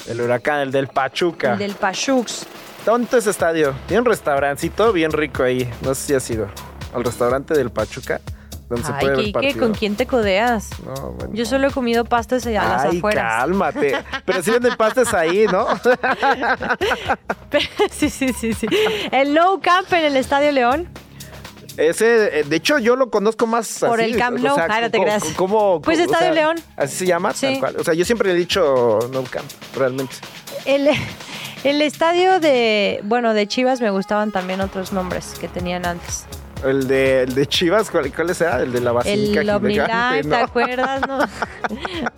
[0.08, 1.54] El huracán, el del Pachuca.
[1.54, 2.46] el del Pachux.
[2.86, 3.76] ¿Dónde ese estadio?
[3.88, 5.70] Tiene un restaurancito bien rico ahí.
[5.82, 6.48] No sé si has ido.
[6.94, 8.20] Al restaurante del Pachuca.
[8.68, 9.60] Donde se Ay, puede ver el Kike, partido.
[9.68, 10.70] ¿con quién te codeas?
[10.86, 11.34] No, bueno.
[11.34, 13.40] Yo solo he comido pastas a las Ay, afueras.
[13.42, 13.98] cálmate.
[14.26, 15.68] Pero si venden pastes ahí, ¿no?
[17.92, 18.68] sí, sí, sí, sí.
[19.12, 20.88] El No Camp en el Estadio León.
[21.78, 24.68] Ese, eh, de hecho, yo lo conozco más Por así, el Camp o Nou, sea,
[24.70, 25.24] ah, no te ¿cómo- creas.
[25.36, 26.58] cómo- Pues Estadio sea, León.
[26.76, 27.48] Así se llama, Sí.
[27.48, 27.76] tal cual.
[27.80, 30.16] O sea, yo siempre le he dicho No Camp, realmente.
[30.66, 30.90] El,
[31.64, 36.26] el estadio de, bueno, de Chivas me gustaban también otros nombres que tenían antes.
[36.64, 38.62] El de, el de Chivas, ¿cuál, cuál era?
[38.62, 40.36] El de la Basílica El Omnilife, Gigante, ¿te ¿no?
[40.36, 41.02] acuerdas?
[41.08, 41.20] No.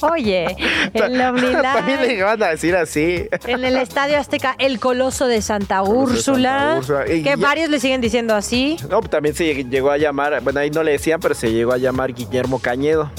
[0.11, 0.55] Oye,
[0.93, 1.17] el
[1.61, 3.27] También le iban a decir así.
[3.45, 6.81] En el Estadio Azteca, el Coloso de Santa Úrsula.
[7.05, 8.77] Que varios le siguen diciendo así.
[8.89, 11.77] No, también se llegó a llamar, bueno, ahí no le decían, pero se llegó a
[11.77, 13.11] llamar Guillermo Cañedo.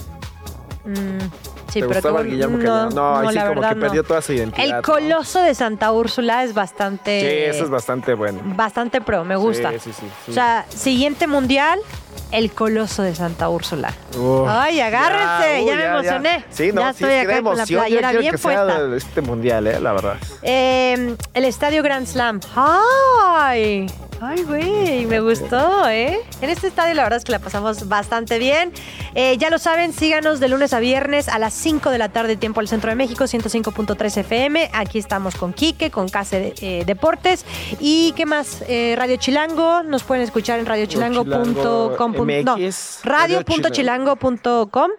[0.84, 2.90] Mm, sí, ¿Te pero gustaba qué el Guillermo no, Cañedo?
[2.90, 4.08] No, ahí sí la como verdad que perdió no.
[4.08, 4.64] toda su identidad.
[4.64, 4.82] El ¿no?
[4.82, 7.20] Coloso de Santa Úrsula es bastante.
[7.20, 8.40] Sí, eso es bastante bueno.
[8.44, 9.72] Bastante pro, me gusta.
[9.72, 10.30] Sí, sí, sí, sí.
[10.30, 11.78] O sea, siguiente mundial,
[12.30, 13.92] el Coloso de Santa Úrsula.
[14.48, 16.44] Ay, agárrense, ya, me emocioné.
[16.50, 18.96] Sí, no, ya estoy acá con la playera bien que puesta.
[18.96, 20.16] este mundial, eh, la verdad.
[20.42, 22.40] Eh, el Estadio Grand Slam.
[22.56, 23.86] ¡Ay!
[24.20, 26.18] Ay, güey, me gustó, ¿eh?
[26.40, 28.72] En este estadio la verdad es que la pasamos bastante bien.
[29.14, 32.36] Eh, ya lo saben, síganos de lunes a viernes a las 5 de la tarde,
[32.36, 34.70] tiempo al Centro de México, 105.3 FM.
[34.72, 37.44] Aquí estamos con Quique, con Case eh, Deportes.
[37.80, 38.64] ¿Y qué más?
[38.68, 41.54] Eh, Radio Chilango, nos pueden escuchar en radiochilango.com.
[41.54, 41.96] Chilango
[42.44, 42.56] No,
[43.02, 44.90] radio.chilango.com.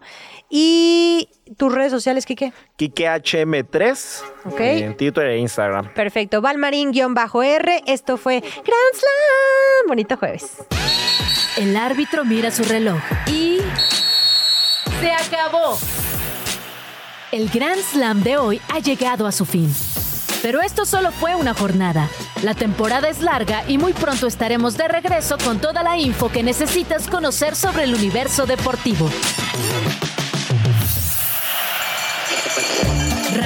[0.58, 1.28] Y
[1.58, 2.53] tus redes sociales, Quique.
[2.78, 4.60] Quique HM3 Ok.
[4.62, 5.93] en Twitter e Instagram.
[5.93, 6.39] Perfecto.
[6.39, 7.84] Valmarín-R.
[7.86, 9.88] Esto fue Grand Slam.
[9.89, 10.45] Bonito jueves.
[11.58, 13.60] El árbitro mira su reloj y...
[15.01, 15.78] ¡Se acabó!
[17.34, 19.70] El Grand Slam de hoy ha llegado a su fin.
[20.41, 22.08] Pero esto solo fue una jornada.
[22.43, 26.43] La temporada es larga y muy pronto estaremos de regreso con toda la info que
[26.43, 29.10] necesitas conocer sobre el universo deportivo.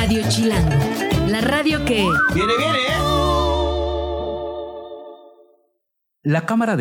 [0.10, 0.76] Radio Chilango,
[1.28, 2.04] la radio que...
[2.34, 2.98] Viene, viene, ¿eh?
[6.24, 6.78] La Cámara de